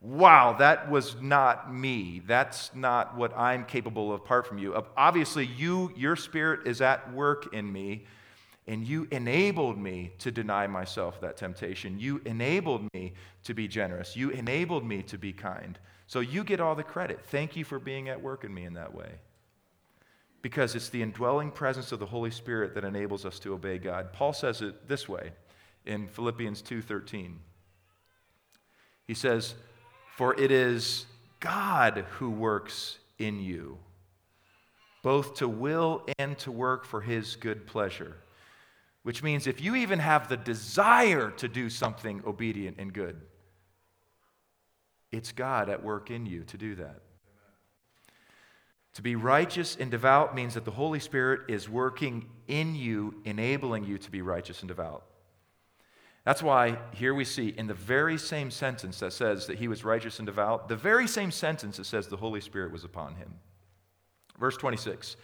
Wow, 0.00 0.56
that 0.58 0.90
was 0.90 1.16
not 1.20 1.74
me. 1.74 2.22
That's 2.26 2.74
not 2.74 3.16
what 3.16 3.36
I'm 3.36 3.64
capable 3.64 4.12
of 4.12 4.20
apart 4.20 4.46
from 4.46 4.58
you. 4.58 4.74
Obviously, 4.96 5.46
you, 5.46 5.92
your 5.96 6.14
spirit 6.14 6.66
is 6.66 6.82
at 6.82 7.12
work 7.14 7.54
in 7.54 7.70
me, 7.72 8.04
and 8.66 8.86
you 8.86 9.06
enabled 9.10 9.78
me 9.78 10.12
to 10.18 10.30
deny 10.30 10.66
myself 10.66 11.20
that 11.20 11.36
temptation. 11.36 11.98
You 11.98 12.20
enabled 12.24 12.88
me 12.94 13.12
to 13.44 13.54
be 13.54 13.68
generous. 13.68 14.16
You 14.16 14.30
enabled 14.30 14.86
me 14.86 15.02
to 15.04 15.18
be 15.18 15.32
kind. 15.32 15.78
So 16.06 16.20
you 16.20 16.44
get 16.44 16.60
all 16.60 16.74
the 16.74 16.82
credit. 16.82 17.20
Thank 17.26 17.56
you 17.56 17.64
for 17.64 17.78
being 17.78 18.08
at 18.08 18.22
work 18.22 18.44
in 18.44 18.52
me 18.54 18.64
in 18.64 18.74
that 18.74 18.94
way. 18.94 19.10
Because 20.40 20.74
it's 20.74 20.88
the 20.88 21.02
indwelling 21.02 21.50
presence 21.50 21.92
of 21.92 21.98
the 21.98 22.06
Holy 22.06 22.30
Spirit 22.30 22.74
that 22.74 22.84
enables 22.84 23.24
us 23.24 23.38
to 23.40 23.54
obey 23.54 23.78
God. 23.78 24.12
Paul 24.12 24.32
says 24.32 24.62
it 24.62 24.88
this 24.88 25.08
way 25.08 25.32
in 25.86 26.08
Philippians 26.08 26.62
2:13. 26.62 27.36
He 29.06 29.14
says, 29.14 29.54
for 30.16 30.38
it 30.40 30.50
is 30.52 31.06
God 31.40 32.04
who 32.18 32.30
works 32.30 32.98
in 33.18 33.40
you, 33.40 33.78
both 35.02 35.34
to 35.36 35.48
will 35.48 36.06
and 36.18 36.38
to 36.38 36.52
work 36.52 36.84
for 36.84 37.00
his 37.00 37.36
good 37.36 37.66
pleasure. 37.66 38.16
Which 39.04 39.22
means 39.22 39.46
if 39.46 39.60
you 39.60 39.76
even 39.76 40.00
have 40.00 40.28
the 40.28 40.36
desire 40.36 41.30
to 41.32 41.46
do 41.46 41.70
something 41.70 42.22
obedient 42.26 42.78
and 42.78 42.92
good, 42.92 43.20
it's 45.12 45.30
God 45.30 45.68
at 45.68 45.84
work 45.84 46.10
in 46.10 46.26
you 46.26 46.42
to 46.44 46.58
do 46.58 46.74
that. 46.76 47.00
To 48.94 49.02
be 49.02 49.14
righteous 49.14 49.76
and 49.78 49.90
devout 49.90 50.34
means 50.34 50.54
that 50.54 50.64
the 50.64 50.70
Holy 50.70 51.00
Spirit 51.00 51.42
is 51.48 51.68
working 51.68 52.30
in 52.48 52.74
you, 52.74 53.20
enabling 53.24 53.84
you 53.84 53.98
to 53.98 54.10
be 54.10 54.22
righteous 54.22 54.60
and 54.60 54.68
devout. 54.68 55.04
That's 56.24 56.42
why 56.42 56.78
here 56.92 57.12
we 57.12 57.24
see 57.24 57.48
in 57.48 57.66
the 57.66 57.74
very 57.74 58.16
same 58.16 58.50
sentence 58.50 59.00
that 59.00 59.12
says 59.12 59.46
that 59.48 59.58
he 59.58 59.68
was 59.68 59.84
righteous 59.84 60.18
and 60.18 60.26
devout, 60.26 60.68
the 60.68 60.76
very 60.76 61.06
same 61.06 61.30
sentence 61.30 61.76
that 61.76 61.84
says 61.84 62.06
the 62.08 62.16
Holy 62.16 62.40
Spirit 62.40 62.72
was 62.72 62.84
upon 62.84 63.16
him. 63.16 63.34
Verse 64.38 64.56
26 64.56 65.16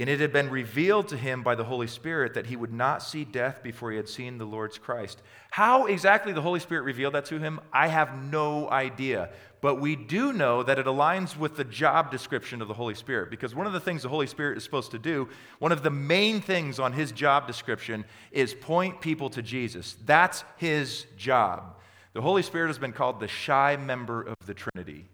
and 0.00 0.08
it 0.08 0.18
had 0.18 0.32
been 0.32 0.48
revealed 0.48 1.08
to 1.08 1.16
him 1.16 1.42
by 1.42 1.54
the 1.54 1.64
Holy 1.64 1.86
Spirit 1.86 2.32
that 2.32 2.46
he 2.46 2.56
would 2.56 2.72
not 2.72 3.02
see 3.02 3.22
death 3.22 3.62
before 3.62 3.90
he 3.90 3.98
had 3.98 4.08
seen 4.08 4.38
the 4.38 4.46
Lord's 4.46 4.78
Christ. 4.78 5.20
How 5.50 5.84
exactly 5.84 6.32
the 6.32 6.40
Holy 6.40 6.58
Spirit 6.58 6.84
revealed 6.84 7.12
that 7.12 7.26
to 7.26 7.38
him, 7.38 7.60
I 7.70 7.88
have 7.88 8.22
no 8.24 8.70
idea. 8.70 9.28
But 9.60 9.74
we 9.74 9.96
do 9.96 10.32
know 10.32 10.62
that 10.62 10.78
it 10.78 10.86
aligns 10.86 11.36
with 11.36 11.58
the 11.58 11.64
job 11.64 12.10
description 12.10 12.62
of 12.62 12.68
the 12.68 12.74
Holy 12.74 12.94
Spirit 12.94 13.30
because 13.30 13.54
one 13.54 13.66
of 13.66 13.74
the 13.74 13.80
things 13.80 14.02
the 14.02 14.08
Holy 14.08 14.26
Spirit 14.26 14.56
is 14.56 14.64
supposed 14.64 14.90
to 14.92 14.98
do, 14.98 15.28
one 15.58 15.70
of 15.70 15.82
the 15.82 15.90
main 15.90 16.40
things 16.40 16.80
on 16.80 16.94
his 16.94 17.12
job 17.12 17.46
description 17.46 18.06
is 18.32 18.54
point 18.54 19.02
people 19.02 19.28
to 19.28 19.42
Jesus. 19.42 19.98
That's 20.06 20.44
his 20.56 21.04
job. 21.18 21.76
The 22.14 22.22
Holy 22.22 22.42
Spirit 22.42 22.68
has 22.68 22.78
been 22.78 22.94
called 22.94 23.20
the 23.20 23.28
shy 23.28 23.76
member 23.76 24.22
of 24.22 24.36
the 24.46 24.54
Trinity. 24.54 25.09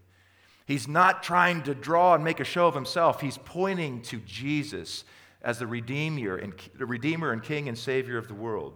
He's 0.67 0.85
not 0.85 1.23
trying 1.23 1.63
to 1.63 1.73
draw 1.73 2.13
and 2.13 2.25
make 2.25 2.41
a 2.41 2.43
show 2.43 2.67
of 2.67 2.75
himself. 2.75 3.21
He's 3.21 3.37
pointing 3.37 4.01
to 4.03 4.17
Jesus 4.19 5.05
as 5.41 5.59
the 5.59 5.65
Redeemer 5.65 6.35
and, 6.35 6.53
the 6.77 6.85
Redeemer 6.85 7.31
and 7.31 7.41
King 7.41 7.69
and 7.69 7.77
Savior 7.77 8.17
of 8.17 8.27
the 8.27 8.33
world. 8.33 8.73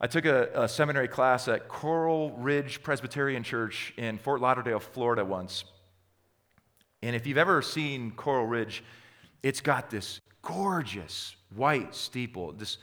I 0.00 0.06
took 0.06 0.24
a, 0.24 0.48
a, 0.54 0.66
seminary 0.66 1.08
class 1.08 1.46
at 1.46 1.68
Coral 1.68 2.32
Ridge 2.38 2.82
Presbyterian 2.82 3.42
Church 3.42 3.92
in 3.98 4.16
Fort 4.16 4.40
Lauderdale, 4.40 4.80
Florida 4.80 5.22
once. 5.26 5.64
And 7.02 7.14
if 7.14 7.26
you've 7.26 7.36
ever 7.36 7.60
seen 7.60 8.10
Coral 8.10 8.46
Ridge, 8.46 8.82
it's 9.42 9.60
got 9.60 9.90
this 9.90 10.22
gorgeous 10.40 11.36
white 11.54 11.94
steeple, 11.94 12.52
this 12.52 12.78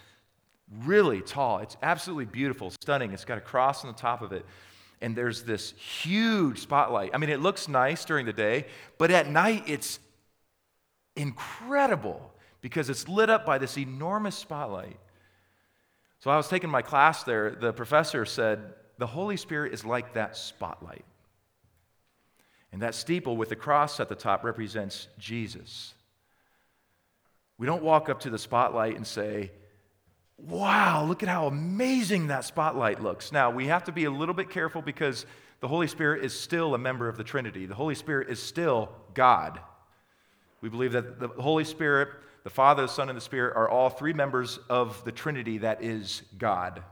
really 0.83 1.21
tall. 1.21 1.57
It's 1.57 1.75
absolutely 1.81 2.25
beautiful, 2.25 2.69
stunning. 2.69 3.11
It's 3.13 3.25
got 3.25 3.39
a 3.39 3.41
cross 3.41 3.83
on 3.83 3.91
the 3.91 3.97
top 3.97 4.21
of 4.21 4.31
it 4.31 4.45
and 5.01 5.15
there's 5.15 5.43
this 5.43 5.71
huge 5.71 6.59
spotlight. 6.59 7.11
I 7.13 7.17
mean, 7.17 7.29
it 7.29 7.41
looks 7.41 7.67
nice 7.67 8.05
during 8.05 8.25
the 8.25 8.33
day, 8.33 8.65
but 8.97 9.11
at 9.11 9.27
night 9.27 9.63
it's 9.67 9.99
incredible 11.15 12.31
because 12.61 12.89
it's 12.89 13.07
lit 13.07 13.29
up 13.29 13.45
by 13.45 13.57
this 13.57 13.77
enormous 13.77 14.35
spotlight. 14.35 14.97
So 16.19 16.29
I 16.29 16.37
was 16.37 16.47
taking 16.47 16.69
my 16.69 16.83
class 16.83 17.23
there. 17.23 17.51
The 17.51 17.73
professor 17.73 18.25
said, 18.25 18.59
The 18.99 19.07
Holy 19.07 19.37
Spirit 19.37 19.73
is 19.73 19.83
like 19.83 20.13
that 20.13 20.37
spotlight. 20.37 21.03
And 22.71 22.81
that 22.83 22.95
steeple 22.95 23.35
with 23.35 23.49
the 23.49 23.55
cross 23.55 23.99
at 23.99 24.07
the 24.07 24.15
top 24.15 24.43
represents 24.43 25.07
Jesus. 25.17 25.93
We 27.57 27.65
don't 27.65 27.83
walk 27.83 28.07
up 28.07 28.21
to 28.21 28.29
the 28.29 28.37
spotlight 28.37 28.95
and 28.95 29.05
say, 29.05 29.51
wow, 30.47 31.05
look 31.05 31.23
at 31.23 31.29
how 31.29 31.47
amazing 31.47 32.27
that 32.27 32.45
spotlight 32.45 33.01
looks. 33.01 33.31
Now, 33.31 33.51
we 33.51 33.67
have 33.67 33.83
to 33.85 33.91
be 33.91 34.05
a 34.05 34.11
little 34.11 34.33
bit 34.33 34.49
careful 34.49 34.81
because 34.81 35.25
the 35.59 35.67
Holy 35.67 35.87
Spirit 35.87 36.23
is 36.23 36.37
still 36.37 36.73
a 36.73 36.77
member 36.77 37.07
of 37.07 37.17
the 37.17 37.23
Trinity. 37.23 37.65
The 37.65 37.75
Holy 37.75 37.95
Spirit 37.95 38.29
is 38.29 38.41
still 38.41 38.89
God. 39.13 39.59
We 40.61 40.69
believe 40.69 40.93
that 40.93 41.19
the 41.19 41.27
Holy 41.27 41.63
Spirit, 41.63 42.09
the 42.43 42.49
Father, 42.49 42.83
the 42.83 42.87
Son, 42.87 43.09
and 43.09 43.17
the 43.17 43.21
Spirit 43.21 43.55
are 43.55 43.69
all 43.69 43.89
three 43.89 44.13
members 44.13 44.59
of 44.69 45.03
the 45.05 45.11
Trinity 45.11 45.59
that 45.59 45.83
is 45.83 46.23
God. 46.37 46.83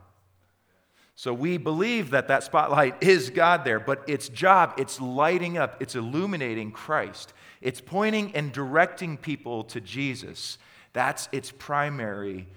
So 1.16 1.34
we 1.34 1.58
believe 1.58 2.12
that 2.12 2.28
that 2.30 2.44
spotlight 2.44 2.96
is 3.04 3.30
God 3.30 3.64
there, 3.66 3.80
but 3.80 4.04
its 4.08 4.30
job, 4.30 4.76
it's 4.78 5.02
lighting 5.02 5.58
up, 5.58 5.82
it's 5.82 5.96
illuminating 5.96 6.72
Christ. 6.72 7.34
It's 7.62 7.82
pointing 7.82 8.36
and 8.36 8.52
directing 8.52 9.18
people 9.18 9.64
to 9.66 9.82
Jesus. 9.82 10.58
That's 10.94 11.28
its 11.32 11.52
primary 11.52 12.48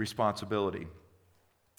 responsibility. 0.00 0.88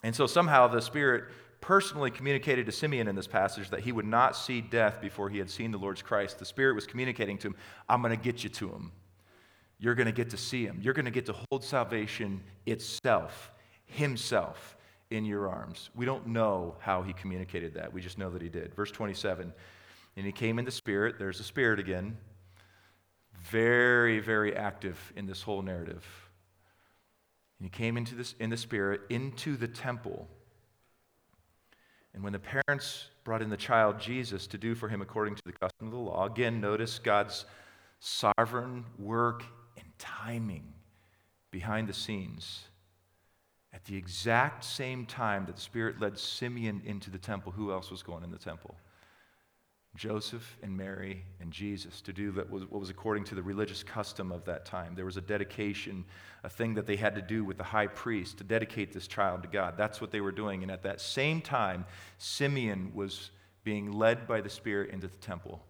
And 0.03 0.15
so 0.15 0.27
somehow 0.27 0.67
the 0.67 0.81
Spirit 0.81 1.25
personally 1.59 2.09
communicated 2.09 2.65
to 2.67 2.71
Simeon 2.71 3.07
in 3.07 3.15
this 3.15 3.27
passage 3.27 3.69
that 3.71 3.81
he 3.81 3.91
would 3.91 4.05
not 4.05 4.35
see 4.35 4.61
death 4.61 5.01
before 5.01 5.29
he 5.29 5.37
had 5.37 5.49
seen 5.49 5.71
the 5.71 5.77
Lord's 5.77 6.01
Christ. 6.01 6.39
The 6.39 6.45
Spirit 6.45 6.75
was 6.75 6.87
communicating 6.87 7.37
to 7.39 7.49
him, 7.49 7.55
I'm 7.89 8.01
going 8.01 8.17
to 8.17 8.23
get 8.23 8.43
you 8.43 8.49
to 8.51 8.69
him. 8.69 8.91
You're 9.79 9.95
going 9.95 10.07
to 10.07 10.13
get 10.13 10.29
to 10.29 10.37
see 10.37 10.63
him. 10.63 10.79
You're 10.81 10.93
going 10.93 11.05
to 11.05 11.11
get 11.11 11.25
to 11.25 11.35
hold 11.49 11.63
salvation 11.63 12.41
itself, 12.65 13.51
himself, 13.85 14.77
in 15.09 15.25
your 15.25 15.49
arms. 15.49 15.89
We 15.95 16.05
don't 16.05 16.27
know 16.27 16.75
how 16.79 17.01
he 17.01 17.13
communicated 17.13 17.73
that. 17.73 17.91
We 17.91 18.01
just 18.01 18.17
know 18.17 18.29
that 18.29 18.41
he 18.41 18.49
did. 18.49 18.73
Verse 18.75 18.91
27 18.91 19.51
And 20.15 20.25
he 20.25 20.31
came 20.31 20.59
in 20.59 20.65
the 20.65 20.71
Spirit. 20.71 21.15
There's 21.17 21.39
the 21.39 21.43
Spirit 21.43 21.79
again. 21.79 22.17
Very, 23.49 24.19
very 24.19 24.55
active 24.55 24.97
in 25.15 25.25
this 25.25 25.41
whole 25.41 25.63
narrative. 25.63 26.05
And 27.61 27.69
he 27.69 27.77
came 27.77 27.95
into 27.95 28.15
this 28.15 28.33
in 28.39 28.49
the 28.49 28.57
spirit 28.57 29.01
into 29.11 29.55
the 29.55 29.67
temple. 29.67 30.27
And 32.11 32.23
when 32.23 32.33
the 32.33 32.39
parents 32.39 33.09
brought 33.23 33.43
in 33.43 33.51
the 33.51 33.57
child 33.57 33.99
Jesus 33.99 34.47
to 34.47 34.57
do 34.57 34.73
for 34.73 34.89
him 34.89 34.99
according 34.99 35.35
to 35.35 35.43
the 35.45 35.51
custom 35.51 35.85
of 35.85 35.91
the 35.91 35.99
law, 35.99 36.25
again, 36.25 36.59
notice 36.59 36.97
God's 36.97 37.45
sovereign 37.99 38.83
work 38.97 39.43
and 39.77 39.85
timing 39.99 40.73
behind 41.51 41.87
the 41.87 41.93
scenes, 41.93 42.63
at 43.71 43.85
the 43.85 43.95
exact 43.95 44.63
same 44.63 45.05
time 45.05 45.45
that 45.45 45.57
the 45.57 45.61
Spirit 45.61 46.01
led 46.01 46.17
Simeon 46.17 46.81
into 46.83 47.11
the 47.11 47.19
temple, 47.19 47.51
who 47.51 47.71
else 47.71 47.91
was 47.91 48.01
going 48.01 48.23
in 48.23 48.31
the 48.31 48.39
temple? 48.39 48.75
Joseph 49.95 50.57
and 50.63 50.75
Mary 50.75 51.24
and 51.41 51.51
Jesus 51.51 52.00
to 52.01 52.13
do 52.13 52.31
what 52.31 52.50
was, 52.50 52.63
what 52.63 52.79
was 52.79 52.89
according 52.89 53.25
to 53.25 53.36
the 53.36 53.43
religious 53.43 53.83
custom 53.83 54.31
of 54.31 54.45
that 54.45 54.65
time. 54.65 54.95
There 54.95 55.05
was 55.05 55.17
a 55.17 55.21
dedication, 55.21 56.05
a 56.43 56.50
thing 56.50 56.75
that 56.75 56.88
they 56.88 56.95
had 56.95 57.15
to 57.15 57.21
do 57.21 57.43
with 57.43 57.57
the 57.57 57.63
high 57.63 57.88
priest 57.88 58.38
to 58.38 58.43
dedicate 58.45 58.93
this 58.93 59.05
child 59.07 59.43
to 59.43 59.50
God. 59.50 59.75
That's 59.77 60.00
what 60.00 60.12
they 60.12 60.21
were 60.21 60.31
doing. 60.31 60.63
And 60.63 60.71
at 60.71 60.83
that 60.83 61.01
same 61.01 61.41
time, 61.41 61.86
Simeon 62.17 62.91
was 62.95 63.31
being 63.63 63.91
led 63.91 64.27
by 64.27 64.39
the 64.39 64.50
Spirit 64.50 64.91
into 64.91 65.07
the 65.07 65.17
temple. 65.17 65.62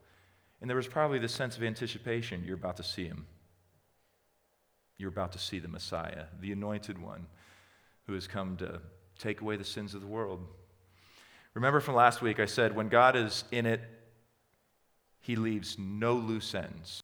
And 0.61 0.69
there 0.69 0.77
was 0.77 0.87
probably 0.87 1.17
this 1.17 1.33
sense 1.33 1.57
of 1.57 1.63
anticipation 1.63 2.43
you're 2.45 2.55
about 2.55 2.77
to 2.77 2.83
see 2.83 3.05
him. 3.05 3.25
You're 4.99 5.09
about 5.09 5.31
to 5.31 5.39
see 5.39 5.57
the 5.57 5.67
Messiah, 5.67 6.25
the 6.39 6.51
anointed 6.51 7.01
one 7.01 7.25
who 8.05 8.13
has 8.13 8.27
come 8.27 8.55
to 8.57 8.79
take 9.17 9.41
away 9.41 9.55
the 9.55 9.63
sins 9.63 9.95
of 9.95 10.01
the 10.01 10.07
world. 10.07 10.45
Remember 11.55 11.79
from 11.79 11.95
last 11.95 12.21
week, 12.21 12.39
I 12.39 12.45
said 12.45 12.75
when 12.75 12.87
God 12.87 13.15
is 13.15 13.43
in 13.51 13.65
it, 13.65 13.81
he 15.21 15.35
leaves 15.35 15.77
no 15.79 16.15
loose 16.15 16.53
ends. 16.53 17.01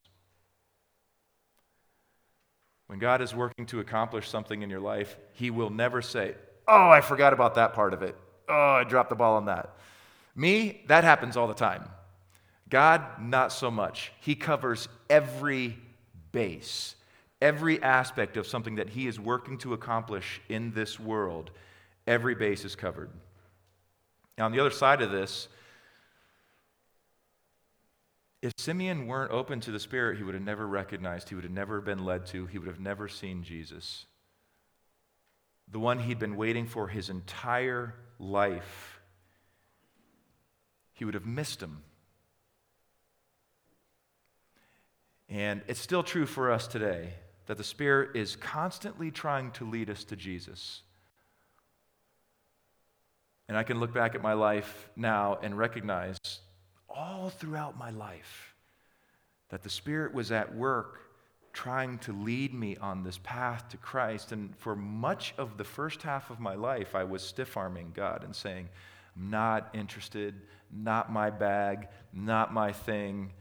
When 2.88 2.98
God 2.98 3.22
is 3.22 3.34
working 3.34 3.66
to 3.66 3.80
accomplish 3.80 4.28
something 4.28 4.62
in 4.62 4.70
your 4.70 4.80
life, 4.80 5.16
He 5.34 5.50
will 5.50 5.70
never 5.70 6.02
say, 6.02 6.34
Oh, 6.66 6.90
I 6.90 7.00
forgot 7.00 7.32
about 7.32 7.54
that 7.54 7.72
part 7.74 7.94
of 7.94 8.02
it. 8.02 8.16
Oh, 8.48 8.76
I 8.80 8.84
dropped 8.84 9.10
the 9.10 9.16
ball 9.16 9.36
on 9.36 9.46
that. 9.46 9.76
Me, 10.34 10.82
that 10.88 11.04
happens 11.04 11.36
all 11.36 11.46
the 11.46 11.54
time. 11.54 11.88
God, 12.68 13.02
not 13.20 13.52
so 13.52 13.70
much. 13.70 14.12
He 14.20 14.34
covers 14.34 14.88
every 15.08 15.78
base, 16.32 16.94
every 17.40 17.82
aspect 17.82 18.36
of 18.36 18.46
something 18.46 18.76
that 18.76 18.90
He 18.90 19.06
is 19.06 19.20
working 19.20 19.58
to 19.58 19.74
accomplish 19.74 20.40
in 20.48 20.72
this 20.72 20.98
world. 20.98 21.50
Every 22.06 22.34
base 22.34 22.64
is 22.64 22.74
covered. 22.74 23.10
Now, 24.38 24.46
on 24.46 24.52
the 24.52 24.60
other 24.60 24.70
side 24.70 25.02
of 25.02 25.10
this, 25.10 25.48
if 28.40 28.52
Simeon 28.56 29.06
weren't 29.06 29.32
open 29.32 29.60
to 29.60 29.72
the 29.72 29.80
Spirit, 29.80 30.18
he 30.18 30.22
would 30.22 30.34
have 30.34 30.44
never 30.44 30.66
recognized, 30.66 31.28
he 31.28 31.34
would 31.34 31.44
have 31.44 31.52
never 31.52 31.80
been 31.80 32.04
led 32.04 32.26
to, 32.26 32.46
he 32.46 32.58
would 32.58 32.68
have 32.68 32.80
never 32.80 33.08
seen 33.08 33.42
Jesus. 33.42 34.06
The 35.70 35.80
one 35.80 35.98
he'd 35.98 36.18
been 36.18 36.36
waiting 36.36 36.66
for 36.66 36.88
his 36.88 37.10
entire 37.10 37.94
life. 38.18 39.00
He 40.92 41.04
would 41.04 41.14
have 41.14 41.26
missed 41.26 41.62
him. 41.62 41.82
And 45.28 45.60
it's 45.66 45.80
still 45.80 46.02
true 46.02 46.24
for 46.24 46.50
us 46.50 46.66
today 46.66 47.14
that 47.46 47.58
the 47.58 47.64
Spirit 47.64 48.16
is 48.16 48.36
constantly 48.36 49.10
trying 49.10 49.50
to 49.52 49.68
lead 49.68 49.90
us 49.90 50.04
to 50.04 50.16
Jesus. 50.16 50.82
And 53.48 53.56
I 53.56 53.62
can 53.62 53.80
look 53.80 53.92
back 53.92 54.14
at 54.14 54.22
my 54.22 54.34
life 54.34 54.88
now 54.96 55.38
and 55.42 55.56
recognize 55.56 56.18
all 56.88 57.30
throughout 57.30 57.78
my 57.78 57.90
life 57.90 58.54
that 59.50 59.62
the 59.62 59.70
Spirit 59.70 60.12
was 60.12 60.30
at 60.32 60.54
work 60.54 61.00
trying 61.52 61.98
to 61.98 62.12
lead 62.12 62.54
me 62.54 62.76
on 62.76 63.02
this 63.02 63.18
path 63.22 63.68
to 63.70 63.76
Christ. 63.76 64.32
And 64.32 64.54
for 64.58 64.76
much 64.76 65.34
of 65.38 65.56
the 65.56 65.64
first 65.64 66.02
half 66.02 66.30
of 66.30 66.38
my 66.38 66.54
life, 66.54 66.94
I 66.94 67.04
was 67.04 67.22
stiff 67.22 67.56
arming 67.56 67.92
God 67.94 68.22
and 68.22 68.34
saying, 68.34 68.68
I'm 69.16 69.30
not 69.30 69.70
interested, 69.74 70.34
not 70.70 71.10
my 71.10 71.30
bag, 71.30 71.88
not 72.12 72.52
my 72.52 72.72
thing. 72.72 73.32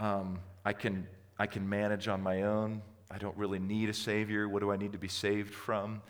Um, 0.00 0.40
I, 0.64 0.72
can, 0.72 1.06
I 1.38 1.46
can 1.46 1.68
manage 1.68 2.08
on 2.08 2.22
my 2.22 2.42
own. 2.42 2.82
I 3.10 3.18
don't 3.18 3.36
really 3.36 3.58
need 3.58 3.90
a 3.90 3.94
Savior. 3.94 4.48
What 4.48 4.60
do 4.60 4.72
I 4.72 4.76
need 4.76 4.92
to 4.92 4.98
be 4.98 5.08
saved 5.08 5.54
from? 5.54 6.02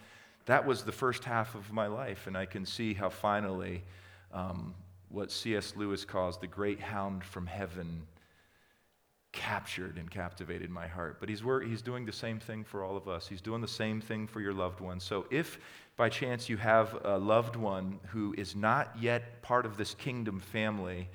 That 0.47 0.64
was 0.64 0.85
the 0.85 0.92
first 0.92 1.25
half 1.25 1.55
of 1.55 1.73
my 1.73 1.87
life, 1.87 2.27
and 2.27 2.37
I 2.37 2.47
can 2.47 2.64
see 2.64 2.95
how 2.95 3.11
finally 3.11 3.83
um, 4.33 4.75
what 5.12 5.31
C.S. 5.31 5.75
Lewis 5.77 6.05
calls 6.05 6.38
the 6.38 6.46
great 6.46 6.81
hound 6.81 7.22
from 7.22 7.46
heaven 7.46 8.07
captured 9.33 9.96
and 9.96 10.11
captivated 10.11 10.70
my 10.70 10.87
heart. 10.87 11.18
But 11.18 11.29
he's, 11.29 11.42
he's 11.66 11.83
doing 11.83 12.05
the 12.05 12.12
same 12.12 12.38
thing 12.38 12.64
for 12.64 12.85
all 12.85 12.96
of 12.96 13.09
us. 13.09 13.27
He's 13.27 13.40
doing 13.40 13.61
the 13.61 13.68
same 13.68 14.01
thing 14.01 14.27
for 14.27 14.40
your 14.40 14.53
loved 14.53 14.81
ones. 14.81 15.05
So 15.05 15.27
if 15.31 15.59
by 15.96 16.09
chance 16.09 16.48
you 16.48 16.57
have 16.59 16.98
a 17.05 17.18
loved 17.18 17.57
one 17.57 17.98
who 18.09 18.35
is 18.37 18.55
not 18.55 18.94
yet 18.98 19.42
part 19.42 19.66
of 19.66 19.77
this 19.77 19.94
kingdom 19.94 20.40
family, 20.40 21.09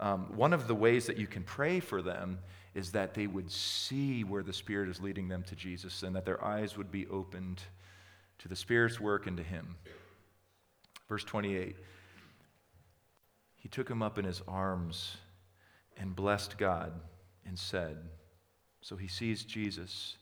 um, 0.00 0.36
one 0.36 0.52
of 0.52 0.66
the 0.66 0.74
ways 0.74 1.06
that 1.06 1.16
you 1.16 1.26
can 1.26 1.42
pray 1.42 1.80
for 1.80 2.02
them 2.02 2.38
is 2.74 2.92
that 2.92 3.14
they 3.14 3.26
would 3.26 3.50
see 3.50 4.24
where 4.24 4.42
the 4.42 4.52
Spirit 4.52 4.88
is 4.88 5.00
leading 5.00 5.28
them 5.28 5.42
to 5.44 5.54
Jesus 5.54 6.02
and 6.02 6.16
that 6.16 6.24
their 6.24 6.42
eyes 6.42 6.76
would 6.76 6.90
be 6.90 7.06
opened 7.08 7.62
to 8.38 8.48
the 8.48 8.56
Spirit's 8.56 8.98
work 8.98 9.26
and 9.26 9.36
to 9.36 9.42
Him. 9.42 9.76
Verse 11.08 11.24
28 11.24 11.76
he 13.62 13.68
took 13.68 13.88
him 13.88 14.02
up 14.02 14.18
in 14.18 14.24
his 14.24 14.42
arms 14.48 15.16
and 15.96 16.16
blessed 16.16 16.58
God 16.58 16.92
and 17.46 17.56
said, 17.56 17.96
So 18.80 18.96
he 18.96 19.06
sees 19.06 19.44
Jesus. 19.44 20.16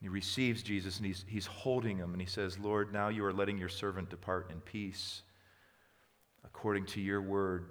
And 0.00 0.06
he 0.06 0.08
receives 0.08 0.62
Jesus 0.62 0.96
and 0.96 1.04
he's, 1.04 1.22
he's 1.28 1.44
holding 1.44 1.98
him 1.98 2.12
and 2.12 2.20
he 2.22 2.26
says, 2.26 2.58
Lord, 2.58 2.94
now 2.94 3.08
you 3.10 3.26
are 3.26 3.32
letting 3.32 3.58
your 3.58 3.68
servant 3.68 4.08
depart 4.08 4.50
in 4.50 4.60
peace 4.60 5.20
according 6.46 6.86
to 6.86 7.00
your 7.00 7.20
word. 7.20 7.66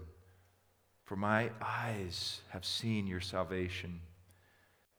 For 1.04 1.16
my 1.16 1.50
eyes 1.60 2.42
have 2.50 2.64
seen 2.64 3.08
your 3.08 3.22
salvation, 3.22 4.02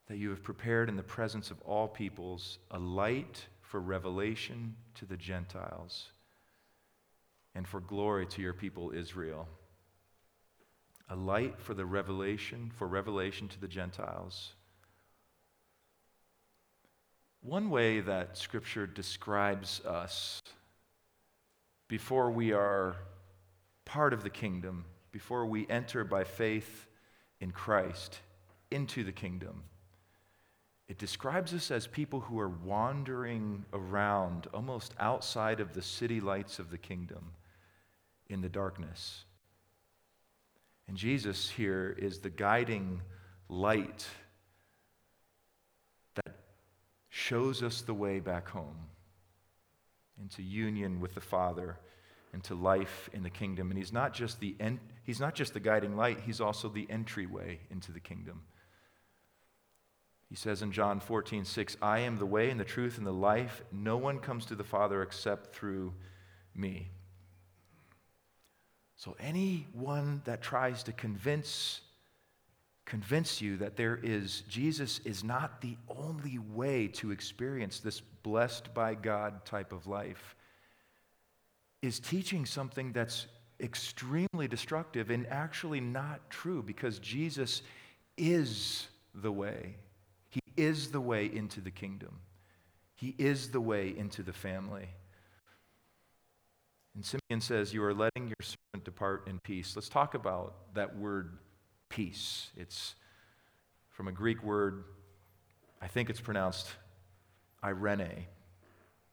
that 0.08 0.18
you 0.18 0.30
have 0.30 0.42
prepared 0.42 0.88
in 0.88 0.96
the 0.96 1.02
presence 1.04 1.52
of 1.52 1.60
all 1.60 1.86
peoples 1.86 2.58
a 2.72 2.78
light 2.78 3.46
for 3.60 3.80
revelation 3.80 4.74
to 4.96 5.06
the 5.06 5.16
Gentiles 5.16 6.08
and 7.54 7.66
for 7.66 7.80
glory 7.80 8.26
to 8.26 8.42
your 8.42 8.52
people 8.52 8.92
Israel. 8.94 9.48
A 11.10 11.16
light 11.16 11.58
for 11.58 11.74
the 11.74 11.86
revelation, 11.86 12.72
for 12.74 12.88
revelation 12.88 13.48
to 13.48 13.60
the 13.60 13.68
Gentiles. 13.68 14.54
One 17.42 17.68
way 17.68 18.00
that 18.00 18.38
Scripture 18.38 18.86
describes 18.86 19.80
us 19.84 20.42
before 21.88 22.30
we 22.30 22.52
are 22.52 22.96
part 23.84 24.14
of 24.14 24.22
the 24.22 24.30
kingdom, 24.30 24.86
before 25.12 25.44
we 25.44 25.66
enter 25.68 26.04
by 26.04 26.24
faith 26.24 26.86
in 27.40 27.50
Christ 27.50 28.20
into 28.70 29.04
the 29.04 29.12
kingdom, 29.12 29.62
it 30.88 30.98
describes 30.98 31.52
us 31.52 31.70
as 31.70 31.86
people 31.86 32.20
who 32.20 32.40
are 32.40 32.48
wandering 32.48 33.64
around 33.74 34.48
almost 34.54 34.94
outside 34.98 35.60
of 35.60 35.74
the 35.74 35.82
city 35.82 36.20
lights 36.20 36.58
of 36.58 36.70
the 36.70 36.78
kingdom 36.78 37.24
in 38.28 38.40
the 38.40 38.48
darkness. 38.48 39.24
And 40.88 40.96
Jesus 40.96 41.50
here 41.50 41.94
is 41.98 42.18
the 42.18 42.30
guiding 42.30 43.00
light 43.48 44.06
that 46.14 46.36
shows 47.08 47.62
us 47.62 47.82
the 47.82 47.94
way 47.94 48.20
back 48.20 48.48
home 48.48 48.76
into 50.20 50.42
union 50.42 51.00
with 51.00 51.14
the 51.14 51.20
Father, 51.20 51.78
into 52.32 52.54
life 52.54 53.08
in 53.12 53.22
the 53.22 53.30
kingdom. 53.30 53.70
And 53.70 53.78
he's 53.78 53.92
not 53.92 54.12
just 54.12 54.40
the, 54.40 54.54
en- 54.60 54.80
he's 55.04 55.20
not 55.20 55.34
just 55.34 55.54
the 55.54 55.60
guiding 55.60 55.96
light, 55.96 56.20
he's 56.24 56.40
also 56.40 56.68
the 56.68 56.86
entryway 56.90 57.60
into 57.70 57.92
the 57.92 58.00
kingdom. 58.00 58.42
He 60.28 60.36
says 60.36 60.62
in 60.62 60.72
John 60.72 61.00
14, 61.00 61.44
6, 61.44 61.76
I 61.80 62.00
am 62.00 62.16
the 62.16 62.26
way 62.26 62.50
and 62.50 62.58
the 62.58 62.64
truth 62.64 62.98
and 62.98 63.06
the 63.06 63.12
life. 63.12 63.62
No 63.70 63.96
one 63.96 64.18
comes 64.18 64.46
to 64.46 64.54
the 64.54 64.64
Father 64.64 65.02
except 65.02 65.54
through 65.54 65.94
me. 66.54 66.90
So 68.96 69.16
anyone 69.18 70.22
that 70.24 70.42
tries 70.42 70.82
to 70.84 70.92
convince 70.92 71.80
convince 72.86 73.40
you 73.40 73.56
that 73.56 73.76
there 73.76 73.98
is 74.02 74.42
Jesus 74.42 75.00
is 75.06 75.24
not 75.24 75.62
the 75.62 75.76
only 75.88 76.38
way 76.38 76.86
to 76.88 77.12
experience 77.12 77.80
this 77.80 78.00
blessed 78.22 78.74
by 78.74 78.94
God 78.94 79.44
type 79.46 79.72
of 79.72 79.86
life 79.86 80.36
is 81.80 81.98
teaching 81.98 82.44
something 82.44 82.92
that's 82.92 83.26
extremely 83.60 84.48
destructive 84.48 85.10
and 85.10 85.26
actually 85.28 85.80
not 85.80 86.28
true 86.30 86.62
because 86.62 86.98
Jesus 86.98 87.62
is 88.16 88.86
the 89.14 89.32
way. 89.32 89.76
He 90.28 90.40
is 90.56 90.90
the 90.90 91.00
way 91.00 91.26
into 91.26 91.60
the 91.60 91.70
kingdom. 91.70 92.20
He 92.94 93.14
is 93.18 93.50
the 93.50 93.60
way 93.60 93.94
into 93.96 94.22
the 94.22 94.32
family. 94.32 94.88
And 96.94 97.04
Simeon 97.04 97.40
says, 97.40 97.74
You 97.74 97.82
are 97.84 97.94
letting 97.94 98.28
your 98.28 98.36
servant 98.42 98.84
depart 98.84 99.26
in 99.28 99.40
peace. 99.40 99.74
Let's 99.74 99.88
talk 99.88 100.14
about 100.14 100.74
that 100.74 100.96
word 100.96 101.38
peace. 101.88 102.50
It's 102.56 102.94
from 103.90 104.08
a 104.08 104.12
Greek 104.12 104.42
word, 104.42 104.84
I 105.80 105.86
think 105.86 106.10
it's 106.10 106.20
pronounced 106.20 106.74
irene. 107.62 108.26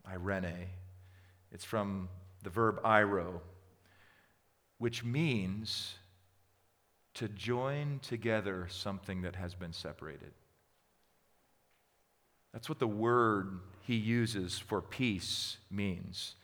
Irene. 0.08 0.68
It's 1.52 1.66
from 1.66 2.10
the 2.44 2.50
verb 2.50 2.80
iro, 2.84 3.42
which 4.78 5.04
means 5.04 5.96
to 7.14 7.28
join 7.28 8.00
together 8.02 8.68
something 8.70 9.22
that 9.22 9.36
has 9.36 9.54
been 9.54 9.74
separated. 9.74 10.32
That's 12.54 12.68
what 12.68 12.80
the 12.80 12.88
word 12.88 13.60
he 13.82 13.96
uses 13.96 14.58
for 14.58 14.82
peace 14.82 15.58
means. 15.70 16.36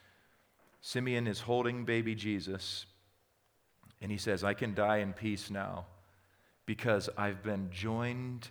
Simeon 0.81 1.27
is 1.27 1.41
holding 1.41 1.85
baby 1.85 2.15
Jesus, 2.15 2.85
and 4.01 4.11
he 4.11 4.17
says, 4.17 4.43
I 4.43 4.53
can 4.53 4.73
die 4.73 4.97
in 4.97 5.13
peace 5.13 5.49
now 5.49 5.85
because 6.65 7.09
I've 7.17 7.43
been 7.43 7.69
joined 7.71 8.49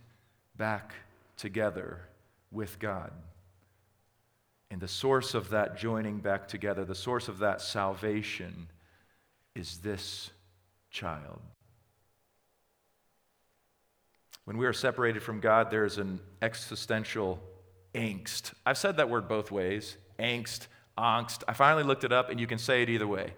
back 0.56 0.94
together 1.36 2.00
with 2.50 2.78
God. 2.78 3.12
And 4.70 4.80
the 4.80 4.88
source 4.88 5.34
of 5.34 5.50
that 5.50 5.76
joining 5.76 6.18
back 6.18 6.48
together, 6.48 6.84
the 6.84 6.94
source 6.94 7.28
of 7.28 7.38
that 7.38 7.60
salvation, 7.60 8.68
is 9.54 9.78
this 9.78 10.30
child. 10.90 11.40
When 14.44 14.58
we 14.58 14.66
are 14.66 14.72
separated 14.72 15.22
from 15.22 15.40
God, 15.40 15.70
there's 15.70 15.98
an 15.98 16.20
existential 16.42 17.40
angst. 17.94 18.52
I've 18.64 18.78
said 18.78 18.96
that 18.96 19.10
word 19.10 19.28
both 19.28 19.50
ways 19.50 19.96
angst, 20.18 20.66
angst. 20.98 21.42
I 21.48 21.52
finally 21.52 21.82
looked 21.82 22.04
it 22.04 22.12
up, 22.12 22.30
and 22.30 22.40
you 22.40 22.46
can 22.46 22.58
say 22.58 22.82
it 22.82 22.88
either 22.88 23.06
way. 23.06 23.32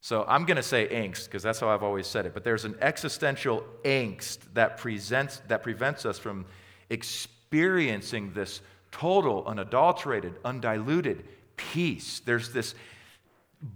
So 0.00 0.24
I'm 0.28 0.44
going 0.44 0.56
to 0.56 0.62
say 0.62 0.86
angst 0.88 1.24
because 1.24 1.42
that's 1.42 1.58
how 1.58 1.68
I've 1.68 1.82
always 1.82 2.06
said 2.06 2.26
it. 2.26 2.34
But 2.34 2.44
there's 2.44 2.64
an 2.64 2.76
existential 2.80 3.64
angst 3.84 4.38
that, 4.54 4.78
presents, 4.78 5.40
that 5.48 5.62
prevents 5.62 6.06
us 6.06 6.18
from 6.18 6.46
experiencing 6.90 8.32
this 8.32 8.60
total, 8.92 9.44
unadulterated, 9.46 10.34
undiluted 10.44 11.24
peace. 11.56 12.20
There's 12.20 12.52
this 12.52 12.74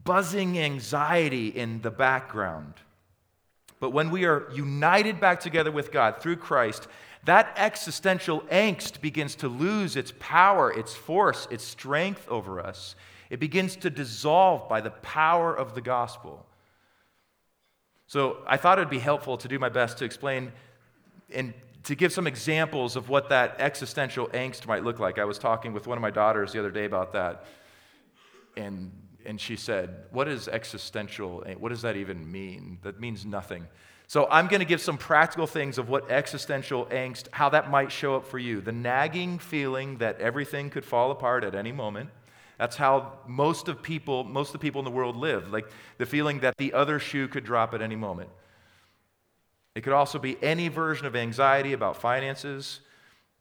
buzzing 0.04 0.58
anxiety 0.58 1.48
in 1.48 1.80
the 1.82 1.90
background. 1.90 2.74
But 3.80 3.90
when 3.90 4.10
we 4.10 4.26
are 4.26 4.46
united 4.52 5.20
back 5.20 5.40
together 5.40 5.72
with 5.72 5.90
God 5.90 6.20
through 6.20 6.36
Christ, 6.36 6.86
that 7.24 7.52
existential 7.56 8.42
angst 8.42 9.00
begins 9.00 9.34
to 9.36 9.48
lose 9.48 9.96
its 9.96 10.12
power, 10.18 10.70
its 10.70 10.94
force, 10.94 11.48
its 11.50 11.64
strength 11.64 12.28
over 12.28 12.60
us. 12.60 12.94
It 13.30 13.38
begins 13.38 13.76
to 13.76 13.90
dissolve 13.90 14.68
by 14.68 14.80
the 14.80 14.90
power 14.90 15.54
of 15.56 15.74
the 15.74 15.80
gospel. 15.80 16.44
So 18.06 18.38
I 18.46 18.56
thought 18.56 18.78
it 18.78 18.82
would 18.82 18.90
be 18.90 18.98
helpful 18.98 19.36
to 19.38 19.46
do 19.46 19.58
my 19.58 19.68
best 19.68 19.98
to 19.98 20.04
explain 20.04 20.50
and 21.32 21.54
to 21.84 21.94
give 21.94 22.12
some 22.12 22.26
examples 22.26 22.96
of 22.96 23.08
what 23.08 23.28
that 23.28 23.56
existential 23.60 24.26
angst 24.28 24.66
might 24.66 24.82
look 24.82 24.98
like. 24.98 25.18
I 25.18 25.24
was 25.24 25.38
talking 25.38 25.72
with 25.72 25.86
one 25.86 25.96
of 25.96 26.02
my 26.02 26.10
daughters 26.10 26.52
the 26.52 26.58
other 26.58 26.72
day 26.72 26.84
about 26.84 27.12
that. 27.12 27.44
And, 28.56 28.90
and 29.24 29.40
she 29.40 29.54
said, 29.54 30.06
What 30.10 30.26
is 30.26 30.48
existential? 30.48 31.44
What 31.58 31.68
does 31.68 31.82
that 31.82 31.96
even 31.96 32.30
mean? 32.30 32.78
That 32.82 33.00
means 33.00 33.24
nothing. 33.24 33.66
So 34.08 34.26
I'm 34.28 34.48
going 34.48 34.58
to 34.58 34.66
give 34.66 34.80
some 34.80 34.98
practical 34.98 35.46
things 35.46 35.78
of 35.78 35.88
what 35.88 36.10
existential 36.10 36.86
angst, 36.86 37.28
how 37.30 37.48
that 37.50 37.70
might 37.70 37.92
show 37.92 38.16
up 38.16 38.26
for 38.26 38.40
you. 38.40 38.60
The 38.60 38.72
nagging 38.72 39.38
feeling 39.38 39.98
that 39.98 40.20
everything 40.20 40.68
could 40.68 40.84
fall 40.84 41.12
apart 41.12 41.44
at 41.44 41.54
any 41.54 41.70
moment. 41.70 42.10
That's 42.60 42.76
how 42.76 43.14
most 43.26 43.68
of 43.68 43.82
people, 43.82 44.22
most 44.22 44.48
of 44.48 44.52
the 44.52 44.58
people 44.58 44.80
in 44.80 44.84
the 44.84 44.90
world 44.90 45.16
live. 45.16 45.50
Like 45.50 45.70
the 45.96 46.04
feeling 46.04 46.40
that 46.40 46.58
the 46.58 46.74
other 46.74 46.98
shoe 46.98 47.26
could 47.26 47.42
drop 47.42 47.72
at 47.72 47.80
any 47.80 47.96
moment. 47.96 48.28
It 49.74 49.80
could 49.80 49.94
also 49.94 50.18
be 50.18 50.36
any 50.42 50.68
version 50.68 51.06
of 51.06 51.16
anxiety 51.16 51.72
about 51.72 51.96
finances. 51.96 52.80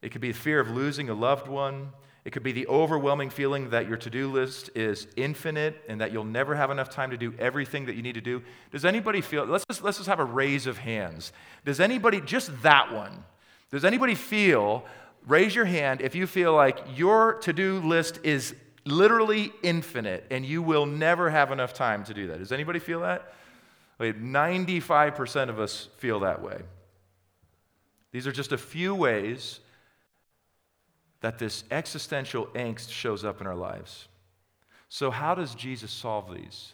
It 0.01 0.13
could 0.13 0.21
be 0.21 0.31
fear 0.31 0.61
of 0.61 0.69
losing 0.69 1.09
a 1.09 1.13
loved 1.13 1.49
one. 1.49 1.89
It 2.23 2.31
could 2.31 2.43
be 2.43 2.53
the 2.53 2.65
overwhelming 2.67 3.29
feeling 3.29 3.71
that 3.71 3.89
your 3.89 3.97
to 3.97 4.09
do 4.09 4.31
list 4.31 4.69
is 4.73 5.07
infinite 5.17 5.81
and 5.89 5.99
that 5.99 6.13
you'll 6.13 6.23
never 6.23 6.55
have 6.55 6.71
enough 6.71 6.89
time 6.89 7.11
to 7.11 7.17
do 7.17 7.33
everything 7.39 7.87
that 7.87 7.97
you 7.97 8.01
need 8.01 8.15
to 8.15 8.21
do. 8.21 8.41
Does 8.71 8.85
anybody 8.85 9.19
feel, 9.19 9.43
let's 9.43 9.65
just, 9.69 9.83
let's 9.83 9.97
just 9.97 10.07
have 10.07 10.21
a 10.21 10.25
raise 10.25 10.65
of 10.65 10.77
hands. 10.77 11.33
Does 11.65 11.81
anybody, 11.81 12.21
just 12.21 12.61
that 12.61 12.93
one, 12.93 13.25
does 13.69 13.83
anybody 13.83 14.15
feel, 14.15 14.85
raise 15.27 15.53
your 15.53 15.65
hand 15.65 15.99
if 15.99 16.15
you 16.15 16.25
feel 16.25 16.53
like 16.53 16.79
your 16.95 17.33
to 17.39 17.51
do 17.51 17.81
list 17.81 18.21
is 18.23 18.55
literally 18.91 19.51
infinite 19.63 20.25
and 20.29 20.45
you 20.45 20.61
will 20.61 20.85
never 20.85 21.29
have 21.29 21.51
enough 21.51 21.73
time 21.73 22.03
to 22.05 22.13
do 22.13 22.27
that? 22.27 22.39
Does 22.39 22.51
anybody 22.51 22.79
feel 22.79 23.01
that? 23.01 23.33
Like 23.99 24.21
95% 24.21 25.49
of 25.49 25.59
us 25.59 25.89
feel 25.97 26.21
that 26.21 26.41
way. 26.41 26.61
These 28.11 28.25
are 28.25 28.31
just 28.31 28.51
a 28.51 28.57
few 28.57 28.95
ways 28.95 29.59
that 31.21 31.37
this 31.37 31.63
existential 31.69 32.47
angst 32.47 32.89
shows 32.89 33.25
up 33.25 33.41
in 33.41 33.47
our 33.47 33.55
lives. 33.55 34.07
So, 34.87 35.11
how 35.11 35.35
does 35.35 35.53
Jesus 35.53 35.91
solve 35.91 36.33
these? 36.33 36.73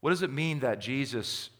What 0.00 0.10
does 0.10 0.22
it 0.22 0.32
mean 0.32 0.60
that 0.60 0.80
Jesus 0.80 1.50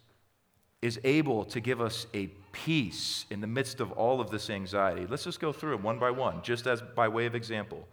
is 0.82 0.98
able 1.04 1.44
to 1.44 1.60
give 1.60 1.80
us 1.80 2.06
a 2.14 2.28
peace 2.52 3.26
in 3.30 3.40
the 3.40 3.46
midst 3.46 3.80
of 3.80 3.92
all 3.92 4.20
of 4.20 4.30
this 4.30 4.48
anxiety? 4.50 5.06
Let's 5.06 5.24
just 5.24 5.40
go 5.40 5.52
through 5.52 5.74
it 5.74 5.82
one 5.82 5.98
by 5.98 6.10
one, 6.10 6.42
just 6.42 6.66
as 6.66 6.80
by 6.80 7.06
way 7.06 7.26
of 7.26 7.34
example. 7.34 7.86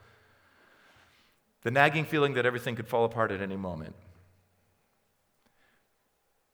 The 1.68 1.72
nagging 1.72 2.06
feeling 2.06 2.36
that 2.36 2.46
everything 2.46 2.78
could 2.78 2.88
fall 2.88 3.04
apart 3.04 3.30
at 3.30 3.42
any 3.42 3.58
moment. 3.58 3.94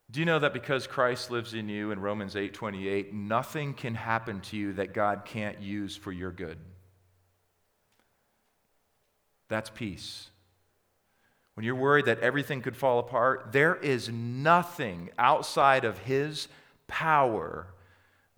Do 0.10 0.20
you 0.20 0.26
know 0.26 0.40
that 0.40 0.54
because 0.54 0.88
Christ 0.88 1.30
lives 1.30 1.54
in 1.54 1.70
you 1.70 1.92
in 1.92 2.02
Romans 2.02 2.36
8:28, 2.36 3.14
nothing 3.14 3.76
can 3.76 3.94
happen 3.94 4.42
to 4.42 4.58
you 4.58 4.74
that 4.74 4.92
God 4.92 5.24
can't 5.24 5.62
use 5.62 5.96
for 5.96 6.12
your 6.12 6.32
good? 6.32 6.58
That's 9.50 9.70
peace. 9.70 10.32
When 11.54 11.64
you're 11.64 11.76
worried 11.76 12.06
that 12.06 12.22
everything 12.22 12.64
could 12.64 12.76
fall 12.76 12.98
apart, 12.98 13.52
there 13.52 13.76
is 13.76 14.10
nothing 14.10 15.12
outside 15.20 15.86
of 15.86 16.00
his 16.00 16.48
power 16.88 17.68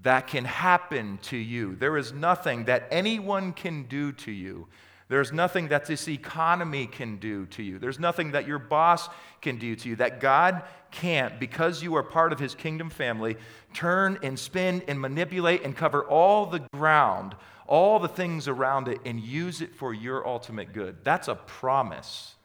that 0.02 0.28
can 0.28 0.44
happen 0.44 1.20
to 1.20 1.38
you. 1.38 1.78
There 1.78 1.96
is 1.96 2.12
nothing 2.12 2.66
that 2.66 2.86
anyone 2.92 3.54
can 3.54 3.84
do 3.84 4.12
to 4.12 4.32
you 4.34 4.68
there's 5.08 5.32
nothing 5.32 5.68
that 5.68 5.86
this 5.86 6.08
economy 6.08 6.88
can 6.88 7.18
do 7.18 7.46
to 7.48 7.62
you. 7.62 7.78
There's 7.78 8.00
nothing 8.00 8.32
that 8.32 8.48
your 8.48 8.58
boss 8.58 9.08
can 9.42 9.58
do 9.58 9.76
to 9.76 9.90
you 9.90 9.96
that 9.98 10.20
God 10.20 10.64
can't, 10.90 11.40
because 11.40 11.84
you 11.84 11.96
are 11.96 12.04
part 12.04 12.34
of 12.34 12.40
his 12.40 12.56
kingdom 12.56 12.90
family, 12.90 13.36
turn 13.74 14.18
and 14.24 14.40
spin 14.40 14.82
and 14.88 15.00
manipulate 15.00 15.64
and 15.64 15.76
cover 15.76 16.04
all 16.04 16.48
the 16.48 16.62
ground, 16.74 17.36
all 17.68 18.00
the 18.00 18.08
things 18.08 18.48
around 18.48 18.88
it, 18.88 19.00
and 19.06 19.20
use 19.20 19.62
it 19.62 19.76
for 19.76 19.94
your 19.94 20.26
ultimate 20.28 20.74
good. 20.74 20.98
That's 21.04 21.28
a 21.28 21.36
promise, 21.36 22.36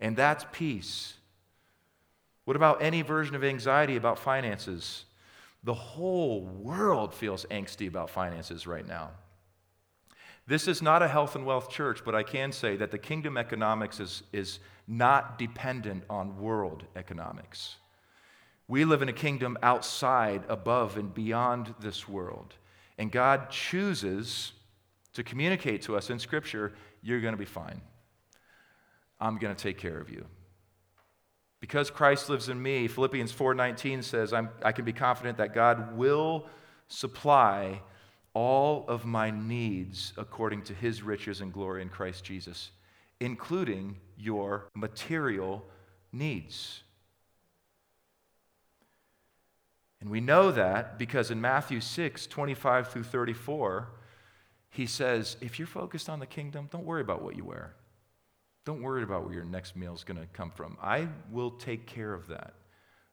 and 0.00 0.16
that's 0.16 0.44
peace. 0.52 1.14
What 2.44 2.56
about 2.56 2.82
any 2.82 3.00
version 3.00 3.34
of 3.34 3.44
anxiety 3.44 3.96
about 3.96 4.18
finances? 4.18 5.04
The 5.62 5.72
whole 5.72 6.42
world 6.42 7.14
feels 7.14 7.46
angsty 7.46 7.88
about 7.88 8.10
finances 8.10 8.66
right 8.66 8.86
now. 8.86 9.12
This 10.46 10.68
is 10.68 10.82
not 10.82 11.02
a 11.02 11.08
health 11.08 11.34
and 11.34 11.46
wealth 11.46 11.70
church, 11.70 12.04
but 12.04 12.14
I 12.14 12.22
can 12.22 12.52
say 12.52 12.76
that 12.76 12.90
the 12.90 12.98
kingdom 12.98 13.36
economics 13.36 13.98
is, 13.98 14.22
is 14.32 14.58
not 14.86 15.38
dependent 15.38 16.04
on 16.10 16.38
world 16.38 16.84
economics. 16.96 17.76
We 18.68 18.84
live 18.84 19.02
in 19.02 19.08
a 19.08 19.14
kingdom 19.14 19.58
outside, 19.62 20.42
above, 20.48 20.96
and 20.96 21.12
beyond 21.12 21.74
this 21.80 22.08
world. 22.08 22.54
And 22.98 23.10
God 23.10 23.50
chooses 23.50 24.52
to 25.14 25.22
communicate 25.22 25.82
to 25.82 25.96
us 25.96 26.10
in 26.10 26.18
Scripture 26.18 26.72
you're 27.02 27.20
going 27.20 27.34
to 27.34 27.38
be 27.38 27.44
fine. 27.44 27.80
I'm 29.20 29.38
going 29.38 29.54
to 29.54 29.62
take 29.62 29.78
care 29.78 29.98
of 29.98 30.10
you. 30.10 30.26
Because 31.60 31.90
Christ 31.90 32.28
lives 32.28 32.48
in 32.48 32.62
me, 32.62 32.88
Philippians 32.88 33.32
4:19 33.32 34.04
says, 34.04 34.32
I'm, 34.32 34.50
I 34.62 34.72
can 34.72 34.84
be 34.84 34.92
confident 34.92 35.38
that 35.38 35.54
God 35.54 35.96
will 35.96 36.46
supply 36.88 37.80
all 38.34 38.84
of 38.88 39.04
my 39.04 39.30
needs 39.30 40.12
according 40.16 40.62
to 40.62 40.74
his 40.74 41.02
riches 41.02 41.40
and 41.40 41.52
glory 41.52 41.82
in 41.82 41.88
Christ 41.88 42.24
Jesus, 42.24 42.72
including 43.20 43.96
your 44.18 44.66
material 44.74 45.64
needs. 46.12 46.82
And 50.00 50.10
we 50.10 50.20
know 50.20 50.50
that 50.50 50.98
because 50.98 51.30
in 51.30 51.40
Matthew 51.40 51.80
6, 51.80 52.26
25 52.26 52.88
through 52.88 53.04
34, 53.04 53.88
he 54.68 54.86
says, 54.86 55.36
if 55.40 55.58
you're 55.58 55.68
focused 55.68 56.10
on 56.10 56.18
the 56.18 56.26
kingdom, 56.26 56.68
don't 56.70 56.84
worry 56.84 57.00
about 57.00 57.22
what 57.22 57.36
you 57.36 57.44
wear. 57.44 57.74
Don't 58.66 58.82
worry 58.82 59.02
about 59.02 59.24
where 59.24 59.34
your 59.34 59.44
next 59.44 59.76
meal 59.76 59.94
is 59.94 60.04
going 60.04 60.18
to 60.18 60.26
come 60.26 60.50
from. 60.50 60.76
I 60.82 61.08
will 61.30 61.52
take 61.52 61.86
care 61.86 62.12
of 62.12 62.26
that. 62.28 62.54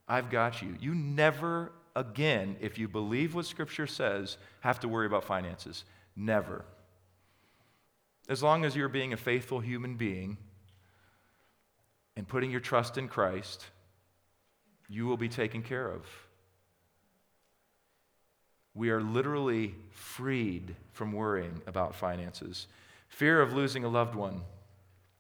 I've 0.07 0.29
got 0.29 0.61
you. 0.61 0.75
You 0.81 0.95
never 0.95 1.71
again, 1.95 2.55
if 2.61 2.77
you 2.77 2.87
believe 2.87 3.35
what 3.35 3.45
Scripture 3.45 3.87
says, 3.87 4.37
have 4.61 4.79
to 4.81 4.87
worry 4.87 5.05
about 5.05 5.23
finances. 5.23 5.83
Never. 6.15 6.65
As 8.29 8.43
long 8.43 8.65
as 8.65 8.75
you're 8.75 8.89
being 8.89 9.13
a 9.13 9.17
faithful 9.17 9.59
human 9.59 9.95
being 9.95 10.37
and 12.15 12.27
putting 12.27 12.51
your 12.51 12.59
trust 12.59 12.97
in 12.97 13.07
Christ, 13.07 13.65
you 14.87 15.05
will 15.07 15.17
be 15.17 15.29
taken 15.29 15.63
care 15.63 15.87
of. 15.87 16.05
We 18.73 18.89
are 18.89 19.01
literally 19.01 19.75
freed 19.89 20.75
from 20.93 21.11
worrying 21.11 21.61
about 21.67 21.95
finances. 21.95 22.67
Fear 23.09 23.41
of 23.41 23.53
losing 23.53 23.83
a 23.83 23.89
loved 23.89 24.15
one. 24.15 24.41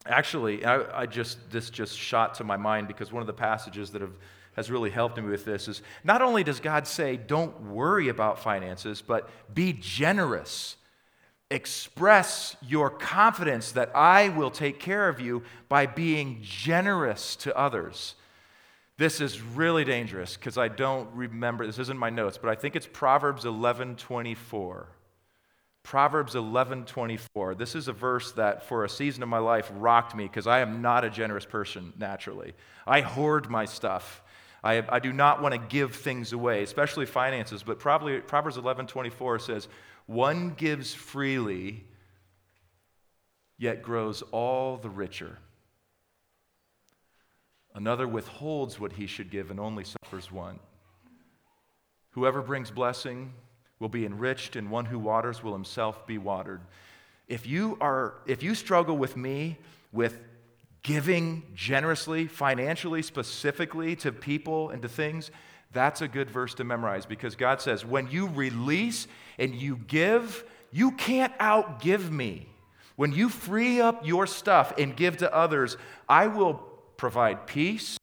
Actually, 0.05 0.63
I, 0.65 1.01
I 1.01 1.05
just 1.05 1.51
this 1.51 1.69
just 1.69 1.97
shot 1.97 2.35
to 2.35 2.43
my 2.43 2.57
mind 2.57 2.87
because 2.87 3.11
one 3.11 3.21
of 3.21 3.27
the 3.27 3.33
passages 3.33 3.91
that 3.91 4.01
have 4.01 4.15
has 4.55 4.69
really 4.69 4.89
helped 4.89 5.17
me 5.17 5.23
with 5.23 5.45
this 5.45 5.67
is 5.67 5.81
not 6.03 6.21
only 6.21 6.43
does 6.43 6.59
God 6.59 6.85
say, 6.87 7.17
don't 7.17 7.59
worry 7.61 8.09
about 8.09 8.39
finances, 8.39 9.01
but 9.01 9.29
be 9.53 9.73
generous. 9.73 10.77
express 11.51 12.55
your 12.61 12.89
confidence 12.89 13.73
that 13.73 13.91
I 13.93 14.29
will 14.29 14.51
take 14.51 14.79
care 14.79 15.09
of 15.09 15.19
you 15.19 15.43
by 15.67 15.85
being 15.85 16.39
generous 16.41 17.35
to 17.37 17.55
others. 17.55 18.15
This 18.97 19.19
is 19.19 19.41
really 19.41 19.83
dangerous 19.83 20.37
because 20.37 20.57
I 20.57 20.69
don't 20.69 21.09
remember, 21.13 21.65
this 21.65 21.79
isn't 21.79 21.97
my 21.97 22.09
notes, 22.09 22.37
but 22.37 22.49
I 22.49 22.55
think 22.55 22.75
it's 22.75 22.87
Proverbs 22.87 23.45
11 23.45 23.97
24. 23.97 24.87
Proverbs 25.83 26.35
11:24. 26.35 27.55
This 27.57 27.73
is 27.73 27.87
a 27.87 27.93
verse 27.93 28.31
that 28.33 28.63
for 28.67 28.85
a 28.85 28.89
season 28.89 29.23
of 29.23 29.29
my 29.29 29.39
life 29.39 29.71
rocked 29.73 30.15
me 30.15 30.25
because 30.25 30.45
I 30.45 30.59
am 30.59 30.81
not 30.81 31.03
a 31.03 31.09
generous 31.09 31.45
person 31.45 31.91
naturally. 31.97 32.53
I 32.85 33.01
hoard 33.01 33.49
my 33.49 33.65
stuff. 33.65 34.21
I, 34.63 34.83
I 34.87 34.99
do 34.99 35.11
not 35.11 35.41
want 35.41 35.53
to 35.53 35.59
give 35.59 35.95
things 35.95 36.33
away, 36.33 36.63
especially 36.63 37.05
finances, 37.05 37.63
but 37.63 37.79
probably 37.79 38.19
Proverbs 38.19 38.57
11:24 38.57 39.41
says, 39.41 39.67
"One 40.05 40.51
gives 40.51 40.93
freely, 40.93 41.85
yet 43.61 43.83
grows 43.83 44.23
all 44.31 44.77
the 44.77 44.89
richer. 44.89 45.37
Another 47.75 48.07
withholds 48.07 48.79
what 48.79 48.93
he 48.93 49.05
should 49.05 49.29
give 49.29 49.51
and 49.51 49.59
only 49.59 49.83
suffers 49.83 50.31
want. 50.31 50.59
Whoever 52.11 52.41
brings 52.41 52.71
blessing 52.71 53.33
will 53.79 53.87
be 53.87 54.05
enriched, 54.05 54.55
and 54.55 54.69
one 54.69 54.85
who 54.85 54.97
waters 54.97 55.43
will 55.43 55.53
himself 55.53 56.05
be 56.05 56.17
watered. 56.17 56.61
If 57.27 57.47
you, 57.47 57.77
are, 57.79 58.15
if 58.25 58.43
you 58.43 58.55
struggle 58.55 58.97
with 58.97 59.15
me, 59.15 59.57
with 59.93 60.19
giving 60.83 61.43
generously, 61.53 62.27
financially, 62.27 63.01
specifically 63.01 63.95
to 63.97 64.11
people 64.11 64.69
and 64.69 64.81
to 64.81 64.89
things, 64.89 65.31
that's 65.73 66.01
a 66.01 66.07
good 66.07 66.29
verse 66.29 66.53
to 66.55 66.63
memorize 66.63 67.05
because 67.05 67.35
God 67.35 67.61
says, 67.61 67.85
when 67.85 68.09
you 68.09 68.27
release 68.27 69.07
and 69.39 69.55
you 69.55 69.77
give, 69.87 70.43
you 70.71 70.91
can't 70.91 71.37
outgive 71.37 72.09
me. 72.09 72.47
When 72.95 73.13
you 73.13 73.29
free 73.29 73.79
up 73.79 74.05
your 74.05 74.27
stuff 74.27 74.73
and 74.77 74.95
give 74.95 75.17
to 75.17 75.33
others, 75.33 75.77
I 76.09 76.27
will 76.27 76.55
provide 76.97 77.47
peace 77.47 77.97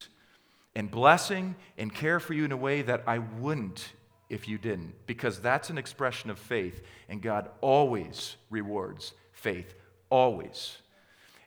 and 0.74 0.90
blessing 0.90 1.56
and 1.76 1.94
care 1.94 2.20
for 2.20 2.34
you 2.34 2.44
in 2.44 2.52
a 2.52 2.56
way 2.56 2.82
that 2.82 3.04
I 3.06 3.18
wouldn't 3.18 3.92
if 4.28 4.46
you 4.46 4.58
didn't, 4.58 4.94
because 5.06 5.40
that's 5.40 5.70
an 5.70 5.78
expression 5.78 6.28
of 6.28 6.38
faith, 6.38 6.82
and 7.08 7.22
God 7.22 7.48
always 7.62 8.36
rewards 8.50 9.14
faith, 9.32 9.74
always. 10.10 10.76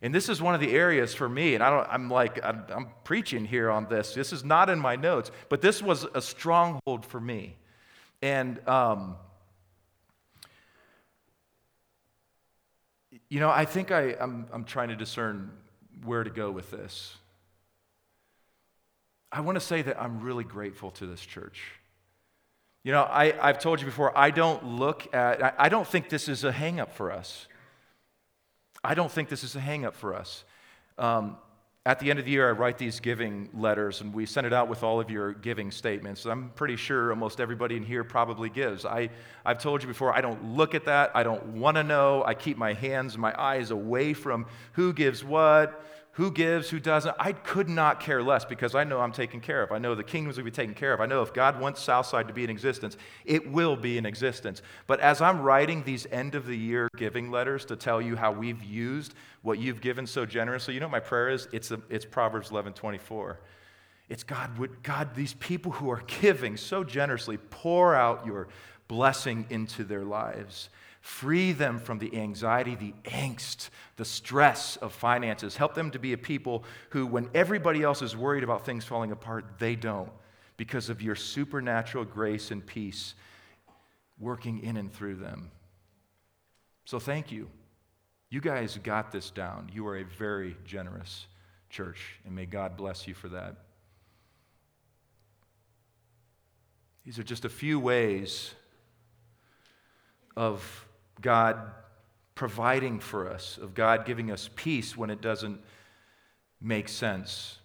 And 0.02 0.12
this 0.12 0.28
is 0.28 0.42
one 0.42 0.52
of 0.52 0.60
the 0.60 0.72
areas 0.72 1.14
for 1.14 1.28
me, 1.28 1.54
and 1.54 1.62
I 1.62 1.70
don't, 1.70 1.88
I'm 1.88 2.10
like, 2.10 2.44
I'm, 2.44 2.64
I'm 2.70 2.88
preaching 3.04 3.44
here 3.44 3.70
on 3.70 3.86
this. 3.88 4.14
This 4.14 4.32
is 4.32 4.44
not 4.44 4.68
in 4.68 4.80
my 4.80 4.96
notes, 4.96 5.30
but 5.48 5.62
this 5.62 5.80
was 5.80 6.04
a 6.12 6.20
stronghold 6.20 7.06
for 7.06 7.20
me. 7.20 7.56
And, 8.20 8.66
um, 8.68 9.14
you 13.28 13.38
know, 13.38 13.48
I 13.48 13.64
think 13.64 13.92
I, 13.92 14.16
I'm, 14.20 14.46
I'm 14.52 14.64
trying 14.64 14.88
to 14.88 14.96
discern 14.96 15.52
where 16.04 16.24
to 16.24 16.30
go 16.30 16.50
with 16.50 16.72
this. 16.72 17.14
I 19.30 19.40
want 19.40 19.54
to 19.54 19.60
say 19.64 19.82
that 19.82 20.02
I'm 20.02 20.20
really 20.20 20.44
grateful 20.44 20.90
to 20.92 21.06
this 21.06 21.20
church. 21.20 21.62
You 22.82 22.90
know, 22.90 23.02
I, 23.02 23.34
I've 23.40 23.60
told 23.60 23.78
you 23.78 23.86
before, 23.86 24.16
I 24.18 24.32
don't 24.32 24.64
look 24.64 25.14
at, 25.14 25.42
I, 25.44 25.52
I 25.56 25.68
don't 25.68 25.86
think 25.86 26.08
this 26.08 26.28
is 26.28 26.42
a 26.42 26.52
hangup 26.52 26.90
for 26.90 27.12
us. 27.12 27.46
I 28.84 28.94
don't 28.94 29.10
think 29.10 29.28
this 29.28 29.44
is 29.44 29.54
a 29.54 29.60
hangup 29.60 29.94
for 29.94 30.14
us. 30.14 30.44
Um, 30.98 31.36
at 31.84 31.98
the 31.98 32.10
end 32.10 32.20
of 32.20 32.24
the 32.24 32.30
year, 32.30 32.48
I 32.48 32.52
write 32.52 32.78
these 32.78 33.00
giving 33.00 33.48
letters 33.52 34.00
and 34.00 34.14
we 34.14 34.24
send 34.24 34.46
it 34.46 34.52
out 34.52 34.68
with 34.68 34.84
all 34.84 35.00
of 35.00 35.10
your 35.10 35.32
giving 35.32 35.72
statements. 35.72 36.26
I'm 36.26 36.50
pretty 36.50 36.76
sure 36.76 37.10
almost 37.10 37.40
everybody 37.40 37.76
in 37.76 37.82
here 37.82 38.04
probably 38.04 38.48
gives. 38.48 38.84
I, 38.84 39.10
I've 39.44 39.58
told 39.58 39.82
you 39.82 39.88
before, 39.88 40.14
I 40.14 40.20
don't 40.20 40.56
look 40.56 40.76
at 40.76 40.84
that. 40.84 41.10
I 41.14 41.24
don't 41.24 41.44
want 41.46 41.76
to 41.76 41.82
know. 41.82 42.22
I 42.24 42.34
keep 42.34 42.56
my 42.56 42.72
hands, 42.72 43.14
and 43.14 43.20
my 43.20 43.34
eyes 43.40 43.72
away 43.72 44.14
from 44.14 44.46
who 44.74 44.92
gives 44.92 45.24
what, 45.24 45.84
who 46.12 46.30
gives, 46.30 46.68
who 46.68 46.78
doesn't. 46.78 47.16
I 47.18 47.32
could 47.32 47.70
not 47.70 47.98
care 48.00 48.22
less 48.22 48.44
because 48.44 48.74
I 48.74 48.84
know 48.84 49.00
I'm 49.00 49.12
taken 49.12 49.40
care 49.40 49.62
of. 49.62 49.72
I 49.72 49.78
know 49.78 49.94
the 49.94 50.04
kingdoms 50.04 50.36
will 50.36 50.44
be 50.44 50.50
taken 50.50 50.74
care 50.74 50.92
of. 50.92 51.00
I 51.00 51.06
know 51.06 51.22
if 51.22 51.32
God 51.32 51.58
wants 51.58 51.82
Southside 51.82 52.28
to 52.28 52.34
be 52.34 52.44
in 52.44 52.50
existence, 52.50 52.98
it 53.24 53.50
will 53.50 53.76
be 53.76 53.96
in 53.96 54.04
existence. 54.04 54.60
But 54.86 55.00
as 55.00 55.22
I'm 55.22 55.40
writing 55.40 55.82
these 55.84 56.06
end 56.12 56.34
of 56.34 56.46
the 56.46 56.56
year 56.56 56.90
giving 56.96 57.30
letters 57.30 57.64
to 57.66 57.76
tell 57.76 58.02
you 58.02 58.14
how 58.14 58.30
we've 58.30 58.62
used 58.62 59.14
what 59.40 59.58
you've 59.58 59.80
given 59.80 60.06
so 60.06 60.26
generously, 60.26 60.74
you 60.74 60.80
know 60.80 60.86
what 60.86 60.92
my 60.92 61.00
prayer 61.00 61.30
is? 61.30 61.48
It's, 61.50 61.70
a, 61.70 61.80
it's 61.88 62.04
Proverbs 62.04 62.50
11 62.50 62.74
24. 62.74 63.40
It's 64.10 64.22
God, 64.22 64.58
would, 64.58 64.82
God, 64.82 65.14
these 65.14 65.32
people 65.34 65.72
who 65.72 65.90
are 65.90 66.02
giving 66.20 66.58
so 66.58 66.84
generously, 66.84 67.38
pour 67.38 67.94
out 67.94 68.26
your 68.26 68.48
blessing 68.86 69.46
into 69.48 69.82
their 69.82 70.04
lives. 70.04 70.68
Free 71.02 71.50
them 71.50 71.80
from 71.80 71.98
the 71.98 72.16
anxiety, 72.16 72.76
the 72.76 72.94
angst, 73.10 73.70
the 73.96 74.04
stress 74.04 74.76
of 74.76 74.92
finances. 74.92 75.56
Help 75.56 75.74
them 75.74 75.90
to 75.90 75.98
be 75.98 76.12
a 76.12 76.16
people 76.18 76.62
who, 76.90 77.06
when 77.06 77.28
everybody 77.34 77.82
else 77.82 78.02
is 78.02 78.16
worried 78.16 78.44
about 78.44 78.64
things 78.64 78.84
falling 78.84 79.10
apart, 79.10 79.58
they 79.58 79.74
don't 79.74 80.10
because 80.56 80.88
of 80.88 81.02
your 81.02 81.16
supernatural 81.16 82.04
grace 82.04 82.52
and 82.52 82.64
peace 82.64 83.14
working 84.20 84.62
in 84.62 84.76
and 84.76 84.92
through 84.92 85.16
them. 85.16 85.50
So 86.84 87.00
thank 87.00 87.32
you. 87.32 87.48
You 88.30 88.40
guys 88.40 88.78
got 88.78 89.10
this 89.10 89.30
down. 89.30 89.70
You 89.74 89.84
are 89.88 89.98
a 89.98 90.04
very 90.04 90.56
generous 90.64 91.26
church, 91.68 92.20
and 92.24 92.32
may 92.32 92.46
God 92.46 92.76
bless 92.76 93.08
you 93.08 93.14
for 93.14 93.28
that. 93.30 93.56
These 97.04 97.18
are 97.18 97.24
just 97.24 97.44
a 97.44 97.48
few 97.48 97.80
ways 97.80 98.54
of 100.36 100.86
God 101.20 101.58
providing 102.34 102.98
for 102.98 103.28
us, 103.28 103.58
of 103.58 103.74
God 103.74 104.04
giving 104.04 104.30
us 104.30 104.48
peace 104.56 104.96
when 104.96 105.10
it 105.10 105.20
doesn't 105.20 105.60
make 106.60 106.88
sense. 106.88 107.58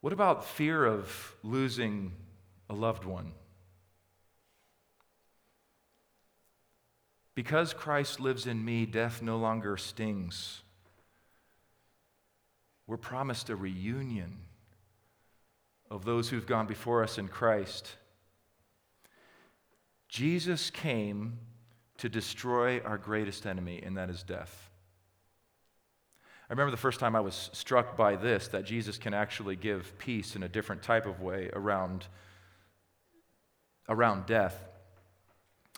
What 0.00 0.12
about 0.12 0.44
fear 0.44 0.84
of 0.84 1.36
losing 1.42 2.12
a 2.68 2.74
loved 2.74 3.04
one? 3.04 3.32
Because 7.34 7.72
Christ 7.72 8.20
lives 8.20 8.46
in 8.46 8.64
me, 8.64 8.84
death 8.84 9.22
no 9.22 9.38
longer 9.38 9.76
stings. 9.76 10.62
We're 12.86 12.96
promised 12.98 13.48
a 13.48 13.56
reunion 13.56 14.38
of 15.90 16.04
those 16.04 16.28
who've 16.28 16.46
gone 16.46 16.66
before 16.66 17.02
us 17.02 17.16
in 17.16 17.28
Christ. 17.28 17.96
Jesus 20.12 20.68
came 20.68 21.38
to 21.96 22.06
destroy 22.06 22.80
our 22.80 22.98
greatest 22.98 23.46
enemy, 23.46 23.80
and 23.82 23.96
that 23.96 24.10
is 24.10 24.22
death. 24.22 24.68
I 26.50 26.52
remember 26.52 26.70
the 26.70 26.76
first 26.76 27.00
time 27.00 27.16
I 27.16 27.20
was 27.20 27.48
struck 27.54 27.96
by 27.96 28.16
this 28.16 28.48
that 28.48 28.66
Jesus 28.66 28.98
can 28.98 29.14
actually 29.14 29.56
give 29.56 29.96
peace 29.96 30.36
in 30.36 30.42
a 30.42 30.50
different 30.50 30.82
type 30.82 31.06
of 31.06 31.22
way 31.22 31.48
around, 31.54 32.04
around 33.88 34.26
death. 34.26 34.62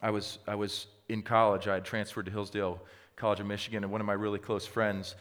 I 0.03 0.11
was, 0.11 0.41
I 0.49 0.57
was 0.57 0.89
in 1.09 1.23
college, 1.23 1.69
I 1.69 1.75
had 1.75 1.85
transferred 1.85 2.27
to 2.27 2.33
Hillsdale 2.33 2.81
College 3.15 3.39
of 3.39 3.47
Michigan, 3.47 3.85
and 3.85 3.93
one 3.93 4.01
of 4.01 4.07
my 4.09 4.15
really 4.15 4.41
close 4.41 4.67
friends, 4.67 5.15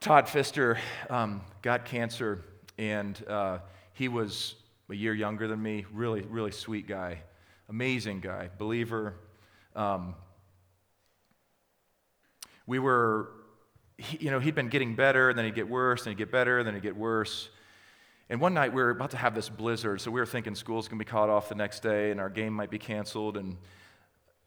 Todd 0.00 0.28
Pfister, 0.28 0.78
um, 1.08 1.40
got 1.62 1.86
cancer, 1.86 2.44
and 2.76 3.24
uh, 3.26 3.60
he 3.94 4.08
was 4.08 4.56
a 4.90 4.94
year 4.94 5.14
younger 5.14 5.48
than 5.48 5.62
me, 5.62 5.86
really, 5.94 6.20
really 6.28 6.52
sweet 6.52 6.86
guy. 6.86 7.22
Amazing 7.72 8.20
guy, 8.20 8.50
believer. 8.58 9.14
Um, 9.74 10.14
we 12.66 12.78
were, 12.78 13.30
he, 13.96 14.26
you 14.26 14.30
know, 14.30 14.40
he'd 14.40 14.54
been 14.54 14.68
getting 14.68 14.94
better, 14.94 15.30
and 15.30 15.38
then 15.38 15.46
he'd 15.46 15.54
get 15.54 15.70
worse, 15.70 16.02
and 16.02 16.10
he'd 16.10 16.18
get 16.18 16.30
better, 16.30 16.58
and 16.58 16.66
then 16.66 16.74
he'd 16.74 16.82
get 16.82 16.96
worse. 16.96 17.48
And 18.28 18.42
one 18.42 18.52
night 18.52 18.74
we 18.74 18.82
were 18.82 18.90
about 18.90 19.12
to 19.12 19.16
have 19.16 19.34
this 19.34 19.48
blizzard, 19.48 20.02
so 20.02 20.10
we 20.10 20.20
were 20.20 20.26
thinking 20.26 20.54
school's 20.54 20.86
gonna 20.86 20.98
be 20.98 21.06
called 21.06 21.30
off 21.30 21.48
the 21.48 21.54
next 21.54 21.80
day, 21.80 22.10
and 22.10 22.20
our 22.20 22.28
game 22.28 22.52
might 22.52 22.68
be 22.68 22.78
canceled. 22.78 23.38
And 23.38 23.56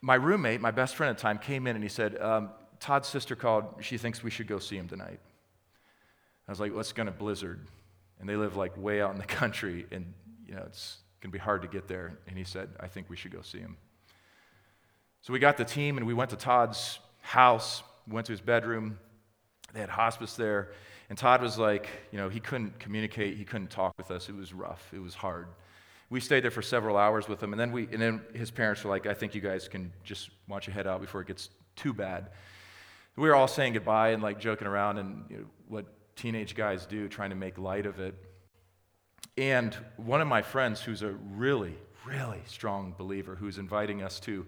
my 0.01 0.15
roommate, 0.15 0.61
my 0.61 0.69
best 0.69 0.95
friend 0.95 1.09
at 1.09 1.17
the 1.17 1.23
time, 1.23 1.39
came 1.39 1.65
in 1.65 1.75
and 1.75 1.83
he 1.83 1.89
said, 1.89 2.21
um, 2.21 2.51
Todd's 2.79 3.07
sister 3.07 3.35
called. 3.35 3.65
She 3.81 3.97
thinks 3.97 4.21
we 4.21 4.29
should 4.29 4.47
go 4.47 4.59
see 4.59 4.77
him 4.77 4.88
tonight. 4.88 5.19
I 6.47 6.51
was 6.51 6.59
like, 6.59 6.75
well, 6.75 6.83
going 6.93 7.07
to 7.07 7.11
blizzard. 7.11 7.65
And 8.19 8.29
they 8.29 8.35
live 8.35 8.55
like 8.55 8.77
way 8.77 9.01
out 9.01 9.13
in 9.13 9.17
the 9.17 9.25
country, 9.41 9.88
and 9.91 10.13
you 10.47 10.53
know, 10.53 10.63
it's 10.67 10.97
can 11.25 11.31
be 11.31 11.39
hard 11.39 11.63
to 11.63 11.67
get 11.67 11.88
there. 11.88 12.19
And 12.27 12.38
he 12.38 12.43
said, 12.43 12.69
I 12.79 12.88
think 12.88 13.09
we 13.09 13.15
should 13.15 13.31
go 13.31 13.41
see 13.41 13.57
him. 13.57 13.77
So 15.21 15.33
we 15.33 15.39
got 15.39 15.57
the 15.57 15.65
team 15.65 15.97
and 15.97 16.05
we 16.05 16.13
went 16.13 16.29
to 16.29 16.35
Todd's 16.35 16.99
house, 17.21 17.81
went 18.07 18.27
to 18.27 18.31
his 18.31 18.41
bedroom. 18.41 18.99
They 19.73 19.79
had 19.79 19.89
hospice 19.89 20.35
there. 20.35 20.73
And 21.09 21.17
Todd 21.17 21.41
was 21.41 21.57
like, 21.57 21.88
you 22.11 22.19
know, 22.19 22.29
he 22.29 22.39
couldn't 22.39 22.77
communicate, 22.77 23.38
he 23.38 23.43
couldn't 23.43 23.71
talk 23.71 23.97
with 23.97 24.11
us. 24.11 24.29
It 24.29 24.35
was 24.35 24.53
rough, 24.53 24.91
it 24.93 24.99
was 24.99 25.15
hard. 25.15 25.47
We 26.11 26.19
stayed 26.19 26.43
there 26.43 26.51
for 26.51 26.61
several 26.61 26.95
hours 26.95 27.27
with 27.27 27.41
him, 27.41 27.51
and 27.51 27.59
then, 27.59 27.71
we, 27.71 27.88
and 27.91 27.99
then 27.99 28.21
his 28.35 28.51
parents 28.51 28.83
were 28.83 28.91
like, 28.91 29.07
I 29.07 29.15
think 29.15 29.33
you 29.33 29.41
guys 29.41 29.67
can 29.67 29.91
just 30.03 30.29
want 30.47 30.67
you 30.67 30.73
head 30.73 30.85
out 30.85 31.01
before 31.01 31.21
it 31.21 31.27
gets 31.27 31.49
too 31.75 31.93
bad. 31.93 32.29
We 33.15 33.27
were 33.27 33.35
all 33.35 33.47
saying 33.47 33.73
goodbye 33.73 34.09
and 34.09 34.21
like 34.21 34.39
joking 34.39 34.67
around 34.67 34.99
and 34.99 35.25
you 35.29 35.38
know, 35.38 35.45
what 35.67 35.85
teenage 36.15 36.53
guys 36.55 36.85
do, 36.85 37.07
trying 37.07 37.31
to 37.31 37.35
make 37.35 37.57
light 37.57 37.88
of 37.88 37.99
it. 37.99 38.13
And 39.38 39.73
one 39.97 40.21
of 40.21 40.27
my 40.27 40.41
friends, 40.41 40.81
who's 40.81 41.01
a 41.01 41.11
really, 41.11 41.75
really 42.05 42.41
strong 42.45 42.93
believer, 42.97 43.35
who's 43.35 43.57
inviting 43.57 44.01
us 44.01 44.19
to 44.21 44.45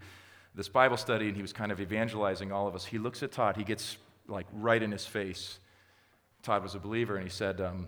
this 0.56 0.70
Bible 0.70 0.98
study 0.98 1.28
and 1.28 1.36
he 1.36 1.42
was 1.42 1.54
kind 1.54 1.72
of 1.72 1.80
evangelizing 1.80 2.52
all 2.52 2.68
of 2.68 2.76
us. 2.76 2.86
He 2.86 2.98
looks 2.98 3.22
at 3.22 3.32
Todd, 3.32 3.58
he 3.58 3.64
gets 3.64 3.98
like 4.28 4.48
right 4.52 4.82
in 4.82 4.92
his 4.92 5.06
face. 5.06 5.60
Todd 6.42 6.64
was 6.64 6.74
a 6.74 6.80
believer 6.80 7.16
and 7.16 7.24
he 7.24 7.30
said, 7.30 7.62
um, 7.62 7.88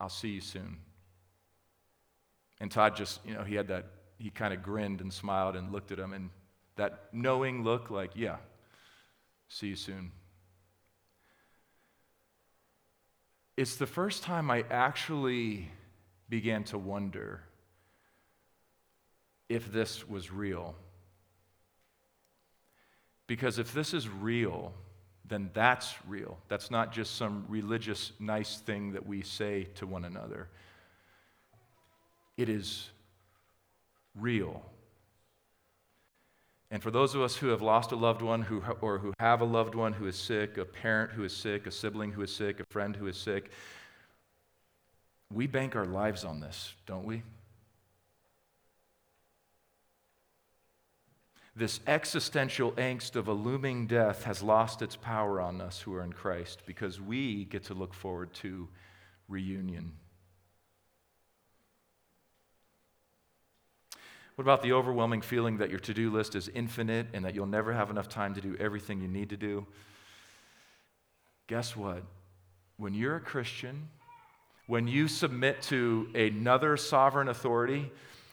I'll 0.00 0.08
see 0.08 0.30
you 0.30 0.40
soon. 0.40 0.78
And 2.60 2.70
Todd 2.70 2.96
just, 2.96 3.20
you 3.24 3.34
know, 3.34 3.44
he 3.44 3.54
had 3.54 3.68
that, 3.68 3.86
he 4.18 4.30
kind 4.30 4.52
of 4.52 4.62
grinned 4.62 5.00
and 5.00 5.12
smiled 5.12 5.54
and 5.54 5.70
looked 5.70 5.92
at 5.92 5.98
him 5.98 6.12
and 6.12 6.30
that 6.76 7.08
knowing 7.12 7.62
look 7.62 7.90
like, 7.90 8.12
yeah, 8.14 8.36
see 9.48 9.68
you 9.68 9.76
soon. 9.76 10.12
It's 13.56 13.76
the 13.76 13.86
first 13.86 14.22
time 14.22 14.50
I 14.50 14.64
actually 14.70 15.70
began 16.28 16.64
to 16.64 16.78
wonder 16.78 17.42
if 19.48 19.72
this 19.72 20.08
was 20.08 20.30
real. 20.30 20.74
Because 23.26 23.58
if 23.58 23.72
this 23.72 23.94
is 23.94 24.08
real, 24.08 24.72
then 25.26 25.50
that's 25.52 25.94
real. 26.06 26.38
That's 26.48 26.70
not 26.70 26.92
just 26.92 27.16
some 27.16 27.44
religious 27.48 28.12
nice 28.18 28.58
thing 28.58 28.92
that 28.92 29.06
we 29.06 29.22
say 29.22 29.64
to 29.76 29.86
one 29.86 30.04
another. 30.04 30.48
It 32.36 32.48
is 32.48 32.88
real. 34.14 34.62
And 36.70 36.82
for 36.82 36.90
those 36.90 37.14
of 37.14 37.22
us 37.22 37.36
who 37.36 37.48
have 37.48 37.62
lost 37.62 37.92
a 37.92 37.96
loved 37.96 38.20
one 38.20 38.42
who, 38.42 38.62
or 38.80 38.98
who 38.98 39.14
have 39.18 39.40
a 39.40 39.44
loved 39.44 39.74
one 39.74 39.92
who 39.92 40.06
is 40.06 40.16
sick, 40.16 40.58
a 40.58 40.64
parent 40.64 41.10
who 41.12 41.24
is 41.24 41.34
sick, 41.34 41.66
a 41.66 41.70
sibling 41.70 42.12
who 42.12 42.22
is 42.22 42.34
sick, 42.34 42.60
a 42.60 42.64
friend 42.70 42.94
who 42.94 43.06
is 43.06 43.16
sick, 43.16 43.50
we 45.32 45.46
bank 45.46 45.76
our 45.76 45.86
lives 45.86 46.24
on 46.24 46.40
this, 46.40 46.74
don't 46.86 47.04
we? 47.04 47.22
This 51.54 51.80
existential 51.88 52.72
angst 52.72 53.16
of 53.16 53.26
a 53.26 53.32
looming 53.32 53.88
death 53.88 54.22
has 54.24 54.42
lost 54.42 54.80
its 54.80 54.94
power 54.94 55.40
on 55.40 55.60
us 55.60 55.80
who 55.80 55.92
are 55.94 56.04
in 56.04 56.12
Christ 56.12 56.62
because 56.66 57.00
we 57.00 57.44
get 57.44 57.64
to 57.64 57.74
look 57.74 57.94
forward 57.94 58.32
to 58.34 58.68
reunion. 59.28 59.92
What 64.36 64.44
about 64.44 64.62
the 64.62 64.72
overwhelming 64.72 65.20
feeling 65.20 65.58
that 65.58 65.68
your 65.68 65.80
to 65.80 65.92
do 65.92 66.12
list 66.12 66.36
is 66.36 66.48
infinite 66.48 67.08
and 67.12 67.24
that 67.24 67.34
you'll 67.34 67.46
never 67.46 67.72
have 67.72 67.90
enough 67.90 68.08
time 68.08 68.34
to 68.34 68.40
do 68.40 68.56
everything 68.60 69.00
you 69.00 69.08
need 69.08 69.30
to 69.30 69.36
do? 69.36 69.66
Guess 71.48 71.74
what? 71.74 72.04
When 72.76 72.94
you're 72.94 73.16
a 73.16 73.20
Christian, 73.20 73.88
when 74.68 74.86
you 74.86 75.08
submit 75.08 75.62
to 75.62 76.10
another 76.14 76.76
sovereign 76.76 77.28
authority, 77.28 77.90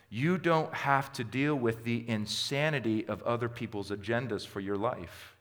you 0.10 0.38
don't 0.38 0.72
have 0.74 1.12
to 1.14 1.24
deal 1.24 1.56
with 1.56 1.86
the 1.86 2.08
insanity 2.10 3.08
of 3.08 3.24
other 3.24 3.48
people's 3.48 3.90
agendas 3.90 4.46
for 4.46 4.60
your 4.60 4.76
life. 4.76 5.38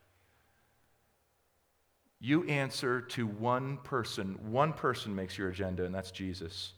You 2.20 2.44
answer 2.44 3.00
to 3.00 3.26
one 3.26 3.78
person. 3.78 4.38
One 4.52 4.72
person 4.72 5.16
makes 5.16 5.36
your 5.36 5.48
agenda, 5.48 5.84
and 5.84 5.92
that's 5.92 6.12
Jesus. 6.12 6.74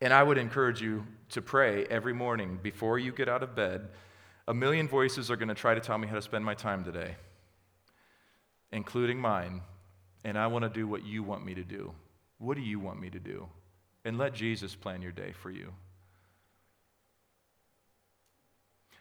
And 0.00 0.10
I 0.10 0.22
would 0.22 0.38
encourage 0.38 0.80
you 0.80 1.06
to 1.28 1.42
pray 1.42 1.84
every 1.84 2.14
morning 2.14 2.58
before 2.62 2.98
you 2.98 3.12
get 3.12 3.28
out 3.28 3.42
of 3.42 3.54
bed. 3.54 3.86
A 4.48 4.54
million 4.54 4.88
voices 4.88 5.30
are 5.30 5.36
going 5.36 5.48
to 5.48 5.54
try 5.54 5.74
to 5.74 5.80
tell 5.80 5.98
me 5.98 6.08
how 6.08 6.14
to 6.14 6.22
spend 6.22 6.42
my 6.42 6.54
time 6.54 6.84
today, 6.84 7.16
including 8.72 9.20
mine. 9.20 9.60
And 10.24 10.38
I 10.38 10.46
want 10.46 10.62
to 10.62 10.70
do 10.70 10.88
what 10.88 11.04
you 11.04 11.22
want 11.22 11.44
me 11.44 11.54
to 11.54 11.64
do. 11.64 11.92
What 12.42 12.56
do 12.56 12.62
you 12.62 12.80
want 12.80 13.00
me 13.00 13.08
to 13.10 13.20
do? 13.20 13.46
And 14.04 14.18
let 14.18 14.34
Jesus 14.34 14.74
plan 14.74 15.00
your 15.00 15.12
day 15.12 15.30
for 15.30 15.48
you. 15.48 15.72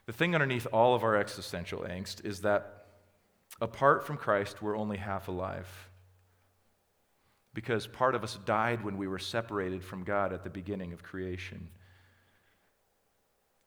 The 0.06 0.14
thing 0.14 0.36
underneath 0.36 0.68
all 0.72 0.94
of 0.94 1.04
our 1.04 1.16
existential 1.16 1.80
angst 1.80 2.24
is 2.24 2.42
that 2.42 2.86
apart 3.60 4.06
from 4.06 4.18
Christ, 4.18 4.62
we're 4.62 4.78
only 4.78 4.98
half 4.98 5.28
alive 5.28 5.68
because 7.56 7.88
part 7.88 8.14
of 8.14 8.24
us 8.24 8.38
died 8.46 8.84
when 8.84 8.98
we 8.98 9.08
were 9.08 9.18
separated 9.18 9.84
from 9.84 10.04
God 10.04 10.34
at 10.34 10.44
the 10.44 10.50
beginning 10.52 10.94
of 10.94 11.02
creation. 11.02 11.70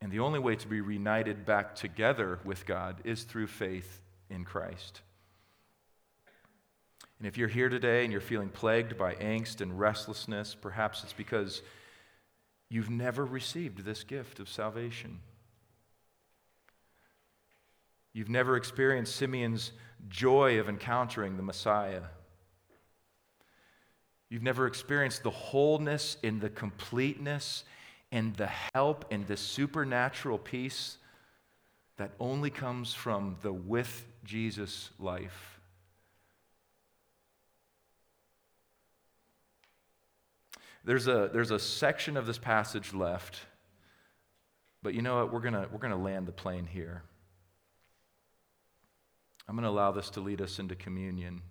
And 0.00 0.12
the 0.12 0.20
only 0.20 0.38
way 0.38 0.54
to 0.54 0.68
be 0.68 0.80
reunited 0.82 1.44
back 1.44 1.74
together 1.74 2.38
with 2.44 2.64
God 2.64 3.00
is 3.02 3.24
through 3.24 3.48
faith 3.48 4.00
in 4.30 4.44
Christ. 4.44 5.02
And 7.18 7.26
if 7.28 7.38
you're 7.38 7.48
here 7.48 7.68
today 7.68 8.02
and 8.02 8.12
you're 8.12 8.20
feeling 8.20 8.48
plagued 8.48 8.98
by 8.98 9.14
angst 9.14 9.60
and 9.60 9.78
restlessness, 9.78 10.54
perhaps 10.54 11.02
it's 11.04 11.12
because 11.12 11.62
you've 12.68 12.90
never 12.90 13.24
received 13.24 13.84
this 13.84 14.02
gift 14.04 14.40
of 14.40 14.48
salvation. 14.48 15.20
You've 18.12 18.28
never 18.28 18.56
experienced 18.56 19.16
Simeon's 19.16 19.72
joy 20.08 20.58
of 20.60 20.68
encountering 20.68 21.36
the 21.36 21.42
Messiah. 21.42 22.02
You've 24.28 24.42
never 24.42 24.66
experienced 24.66 25.22
the 25.22 25.30
wholeness 25.30 26.16
and 26.22 26.40
the 26.40 26.50
completeness 26.50 27.64
and 28.12 28.34
the 28.36 28.50
help 28.74 29.04
and 29.10 29.26
the 29.26 29.36
supernatural 29.36 30.38
peace 30.38 30.98
that 31.96 32.12
only 32.18 32.50
comes 32.50 32.94
from 32.94 33.36
the 33.42 33.52
with 33.52 34.06
Jesus 34.24 34.90
life. 34.98 35.53
There's 40.84 41.08
a, 41.08 41.30
there's 41.32 41.50
a 41.50 41.58
section 41.58 42.16
of 42.16 42.26
this 42.26 42.38
passage 42.38 42.92
left, 42.92 43.40
but 44.82 44.92
you 44.92 45.00
know 45.00 45.16
what? 45.16 45.32
We're 45.32 45.40
going 45.40 45.54
we're 45.54 45.78
going 45.78 45.92
to 45.92 45.96
land 45.96 46.26
the 46.26 46.32
plane 46.32 46.66
here. 46.66 47.02
I'm 49.48 49.56
going 49.56 49.64
to 49.64 49.70
allow 49.70 49.92
this 49.92 50.10
to 50.10 50.20
lead 50.20 50.40
us 50.40 50.58
into 50.58 50.74
communion. 50.74 51.42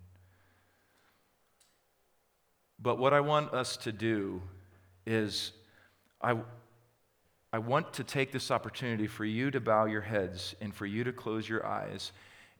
But 2.80 2.98
what 2.98 3.14
I 3.14 3.22
want 3.22 3.54
us 3.54 3.78
to 3.78 3.92
do 3.92 4.42
is, 5.06 5.52
I, 6.22 6.36
I 7.52 7.60
want 7.60 7.94
to 7.94 8.04
take 8.04 8.32
this 8.32 8.52
opportunity 8.52 9.08
for 9.08 9.26
you 9.26 9.52
to 9.52 9.60
bow 9.60 9.86
your 9.86 10.02
heads 10.02 10.56
and 10.60 10.74
for 10.74 10.86
you 10.86 11.04
to 11.04 11.14
close 11.14 11.48
your 11.48 11.66
eyes. 11.66 12.12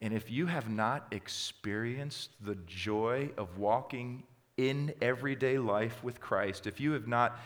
And 0.02 0.14
if 0.14 0.30
you 0.30 0.46
have 0.46 0.70
not 0.70 1.08
experienced 1.12 2.32
the 2.42 2.56
joy 2.68 3.32
of 3.38 3.58
walking 3.58 4.24
in 4.70 4.94
everyday 5.02 5.58
life 5.58 6.04
with 6.04 6.20
Christ, 6.20 6.68
if 6.68 6.80
you 6.80 6.94
have 6.94 7.08
not 7.08 7.38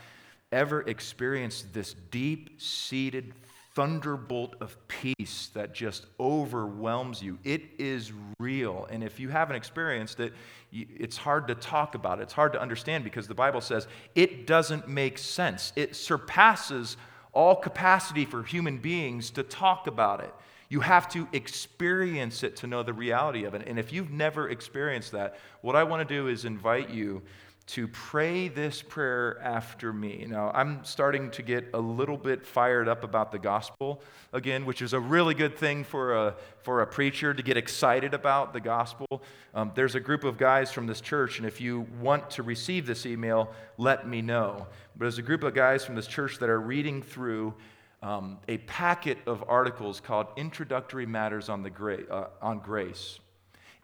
ever 0.51 0.81
experienced 0.81 1.73
this 1.73 1.95
deep 2.11 2.61
seated 2.61 3.33
thunderbolt 3.73 4.55
of 4.59 4.75
peace 4.87 5.51
that 5.53 5.73
just 5.73 6.07
overwhelms 6.19 7.21
you. 7.21 7.37
It 7.43 7.61
is 7.77 8.11
real. 8.39 8.87
And 8.89 9.03
if 9.03 9.19
you 9.19 9.29
haven't 9.29 9.55
experienced 9.55 10.19
it, 10.19 10.33
it's 10.71 11.17
hard 11.17 11.47
to 11.49 11.55
talk 11.55 11.93
about 11.93 12.19
it. 12.19 12.23
It's 12.23 12.33
hard 12.33 12.53
to 12.53 12.61
understand 12.61 13.03
because 13.03 13.27
the 13.27 13.35
Bible 13.35 13.61
says 13.61 13.87
it 14.15 14.47
doesn't 14.47 14.87
make 14.87 15.17
sense. 15.17 15.73
It 15.75 15.95
surpasses 15.95 16.97
all 17.33 17.55
capacity 17.55 18.25
for 18.25 18.41
human 18.41 18.79
beings 18.79 19.29
to 19.31 19.43
talk 19.43 19.85
about 19.85 20.21
it. 20.21 20.33
You 20.69 20.81
have 20.81 21.07
to 21.09 21.27
experience 21.31 22.43
it 22.43 22.57
to 22.57 22.67
know 22.67 22.83
the 22.83 22.93
reality 22.93 23.45
of 23.45 23.53
it. 23.53 23.67
And 23.67 23.79
if 23.79 23.93
you've 23.93 24.11
never 24.11 24.49
experienced 24.49 25.11
that, 25.13 25.37
what 25.61 25.75
I 25.75 25.83
want 25.83 26.07
to 26.07 26.13
do 26.13 26.27
is 26.27 26.45
invite 26.45 26.89
you 26.89 27.21
to 27.67 27.87
pray 27.89 28.47
this 28.47 28.81
prayer 28.81 29.39
after 29.43 29.91
me. 29.91 30.25
Now, 30.27 30.51
I'm 30.53 30.85
starting 30.85 31.29
to 31.31 31.41
get 31.41 31.69
a 31.73 31.79
little 31.79 32.15
bit 32.15 32.45
fired 32.45 32.87
up 32.87 33.03
about 33.03 33.33
the 33.33 33.39
gospel 33.39 34.01
again, 34.31 34.65
which 34.65 34.81
is 34.81 34.93
a 34.93 34.99
really 34.99 35.33
good 35.33 35.57
thing 35.57 35.83
for 35.83 36.15
a, 36.15 36.35
for 36.63 36.81
a 36.81 36.87
preacher 36.87 37.33
to 37.33 37.43
get 37.43 37.57
excited 37.57 38.13
about 38.13 38.53
the 38.53 38.61
gospel. 38.61 39.21
Um, 39.53 39.73
there's 39.75 39.95
a 39.95 39.99
group 39.99 40.23
of 40.23 40.37
guys 40.37 40.71
from 40.71 40.87
this 40.87 41.01
church, 41.01 41.39
and 41.39 41.47
if 41.47 41.59
you 41.59 41.85
want 41.99 42.29
to 42.31 42.43
receive 42.43 42.85
this 42.85 43.05
email, 43.05 43.51
let 43.77 44.07
me 44.07 44.21
know. 44.21 44.65
But 44.95 45.05
there's 45.05 45.17
a 45.17 45.23
group 45.23 45.43
of 45.43 45.53
guys 45.53 45.83
from 45.83 45.95
this 45.95 46.07
church 46.07 46.39
that 46.39 46.49
are 46.49 46.61
reading 46.61 47.01
through 47.01 47.53
um, 48.01 48.37
a 48.47 48.57
packet 48.59 49.17
of 49.25 49.43
articles 49.47 49.99
called 49.99 50.27
Introductory 50.37 51.05
Matters 51.05 51.49
on, 51.49 51.63
the 51.63 51.69
Gra- 51.69 52.05
uh, 52.09 52.27
on 52.41 52.59
Grace. 52.59 53.19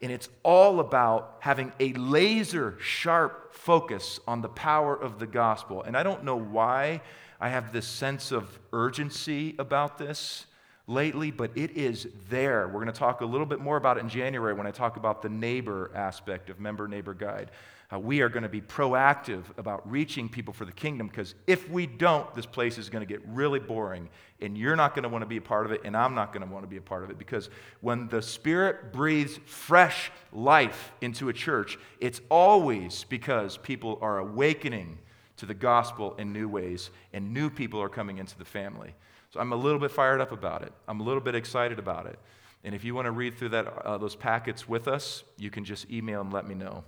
And 0.01 0.11
it's 0.11 0.29
all 0.43 0.79
about 0.79 1.37
having 1.39 1.71
a 1.79 1.93
laser 1.93 2.77
sharp 2.79 3.53
focus 3.53 4.19
on 4.27 4.41
the 4.41 4.49
power 4.49 4.95
of 4.95 5.17
the 5.17 5.27
gospel. 5.27 5.81
And 5.81 5.95
I 5.95 6.03
don't 6.03 6.23
know 6.23 6.35
why 6.35 7.01
I 7.39 7.49
have 7.49 7.71
this 7.71 7.87
sense 7.87 8.31
of 8.31 8.59
urgency 8.71 9.55
about 9.57 9.97
this 9.97 10.45
lately, 10.87 11.31
but 11.31 11.51
it 11.55 11.71
is 11.71 12.07
there. 12.29 12.67
We're 12.67 12.81
going 12.81 12.87
to 12.87 12.91
talk 12.91 13.21
a 13.21 13.25
little 13.25 13.45
bit 13.45 13.59
more 13.59 13.77
about 13.77 13.97
it 13.97 14.01
in 14.01 14.09
January 14.09 14.53
when 14.53 14.67
I 14.67 14.71
talk 14.71 14.97
about 14.97 15.21
the 15.21 15.29
neighbor 15.29 15.91
aspect 15.95 16.49
of 16.49 16.59
Member 16.59 16.87
Neighbor 16.87 17.13
Guide. 17.13 17.51
Uh, 17.93 17.99
we 17.99 18.21
are 18.21 18.29
going 18.29 18.43
to 18.43 18.49
be 18.49 18.61
proactive 18.61 19.43
about 19.57 19.89
reaching 19.89 20.27
people 20.27 20.53
for 20.53 20.65
the 20.65 20.71
kingdom 20.71 21.07
because 21.07 21.35
if 21.45 21.69
we 21.69 21.85
don't, 21.85 22.33
this 22.33 22.45
place 22.45 22.77
is 22.77 22.89
going 22.89 23.05
to 23.05 23.11
get 23.11 23.21
really 23.27 23.59
boring 23.59 24.09
and 24.41 24.57
you're 24.57 24.75
not 24.75 24.95
going 24.95 25.03
to 25.03 25.09
want 25.09 25.21
to 25.21 25.27
be 25.27 25.37
a 25.37 25.41
part 25.41 25.65
of 25.65 25.71
it 25.71 25.81
and 25.83 25.95
I'm 25.95 26.15
not 26.15 26.33
going 26.33 26.45
to 26.45 26.51
want 26.51 26.63
to 26.63 26.67
be 26.67 26.77
a 26.77 26.81
part 26.81 27.03
of 27.03 27.11
it 27.11 27.19
because 27.19 27.49
when 27.81 28.07
the 28.07 28.21
Spirit 28.21 28.93
breathes 28.93 29.39
fresh 29.45 30.11
life 30.31 30.91
into 31.01 31.29
a 31.29 31.33
church, 31.33 31.77
it's 31.99 32.19
always 32.29 33.03
because 33.03 33.57
people 33.57 33.99
are 34.01 34.17
awakening 34.17 34.97
to 35.37 35.45
the 35.45 35.53
gospel 35.53 36.15
in 36.17 36.33
new 36.33 36.47
ways 36.47 36.89
and 37.11 37.31
new 37.31 37.49
people 37.49 37.79
are 37.81 37.89
coming 37.89 38.17
into 38.17 38.37
the 38.37 38.45
family. 38.45 38.95
So 39.29 39.39
I'm 39.39 39.51
a 39.51 39.57
little 39.57 39.79
bit 39.79 39.91
fired 39.91 40.21
up 40.21 40.31
about 40.31 40.63
it, 40.63 40.73
I'm 40.87 40.99
a 40.99 41.03
little 41.03 41.21
bit 41.21 41.35
excited 41.35 41.77
about 41.77 42.07
it. 42.07 42.17
And 42.63 42.73
if 42.73 42.83
you 42.83 42.95
want 42.95 43.05
to 43.05 43.11
read 43.11 43.37
through 43.37 43.49
that, 43.49 43.67
uh, 43.67 43.97
those 43.97 44.15
packets 44.15 44.67
with 44.69 44.87
us, 44.87 45.23
you 45.37 45.51
can 45.51 45.65
just 45.65 45.91
email 45.91 46.21
and 46.21 46.31
let 46.31 46.47
me 46.47 46.55
know. 46.55 46.85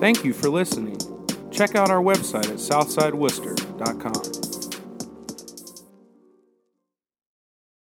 Thank 0.00 0.24
you 0.24 0.32
for 0.32 0.48
listening. 0.48 0.98
Check 1.50 1.74
out 1.74 1.90
our 1.90 2.02
website 2.02 2.46
at 2.46 2.56
southsidewicester.com. 2.56 4.59